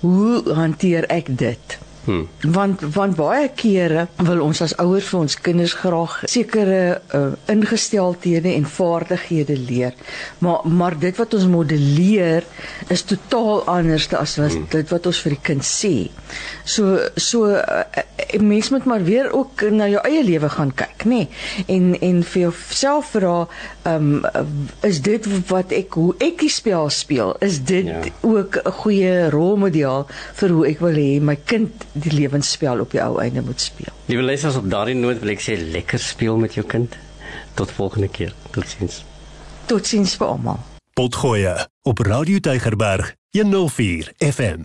hoe 0.00 0.54
hanteer 0.54 1.04
ek 1.10 1.36
dit? 1.36 1.78
Hmm. 2.04 2.26
Want 2.40 2.80
want 2.94 3.14
baie 3.16 3.48
kere 3.54 4.08
wil 4.26 4.40
ons 4.42 4.62
as 4.64 4.74
ouers 4.82 5.06
vir 5.06 5.20
ons 5.20 5.36
kinders 5.38 5.74
graag 5.78 6.16
sekere 6.30 6.80
uh, 7.14 7.20
ingesteldhede 7.52 8.54
en 8.56 8.66
vaardighede 8.66 9.58
leer. 9.58 9.94
Maar 10.42 10.66
maar 10.66 10.98
dit 10.98 11.16
wat 11.16 11.34
ons 11.38 11.46
modelleer 11.46 12.46
is 12.90 13.06
totaal 13.06 13.62
anders 13.70 14.08
as 14.18 14.36
wat 14.40 14.56
hmm. 14.56 14.66
dit 14.74 14.90
wat 14.90 15.06
ons 15.06 15.20
vir 15.22 15.36
die 15.36 15.44
kind 15.50 15.66
sê. 15.66 15.94
So 16.64 16.98
so 17.14 17.54
uh, 17.54 17.84
mens 18.42 18.72
moet 18.74 18.84
maar 18.84 19.04
weer 19.04 19.30
ook 19.32 19.62
na 19.70 19.86
jou 19.88 20.02
eie 20.06 20.24
lewe 20.24 20.48
gaan 20.48 20.74
kyk, 20.74 21.04
nê? 21.04 21.22
Nee? 21.22 21.28
En 21.66 22.00
en 22.00 22.22
vir 22.22 22.42
jouself 22.42 23.14
vra, 23.14 23.46
ehm 23.82 24.24
um, 24.24 24.50
is 24.80 25.00
dit 25.02 25.26
wat 25.48 25.72
ek 25.72 25.94
hoe 25.98 26.14
ek 26.18 26.42
die 26.42 26.50
spel 26.50 26.90
speel, 26.90 27.34
is 27.40 27.62
dit 27.64 27.86
ja. 27.86 28.02
ook 28.20 28.58
'n 28.64 28.72
goeie 28.82 29.30
rolmodel 29.30 30.06
vir 30.34 30.50
hoe 30.50 30.66
ek 30.66 30.80
wil 30.80 30.98
hê 30.98 31.20
my 31.20 31.38
kind 31.44 31.84
die 31.92 32.12
lewensspel 32.12 32.80
op 32.80 32.90
die 32.90 33.02
ou 33.02 33.20
einde 33.20 33.42
moet 33.42 33.60
speel. 33.60 33.92
Liewe 34.06 34.22
luisters 34.22 34.56
op 34.56 34.68
daardie 34.70 34.96
noot 34.98 35.20
wil 35.22 35.34
ek 35.34 35.44
sê 35.44 35.56
lekker 35.56 36.00
speel 36.00 36.36
met 36.40 36.54
jou 36.58 36.66
kind. 36.66 36.96
Tot 37.54 37.72
volgende 37.72 38.08
keer. 38.08 38.34
Totsiens. 38.50 39.02
Totsiens 39.66 40.16
vir 40.16 40.26
almal. 40.26 40.60
Potgoeie 40.92 41.56
op 41.88 42.04
Radio 42.04 42.38
Tygerberg 42.38 43.14
104 43.30 44.12
FM. 44.18 44.60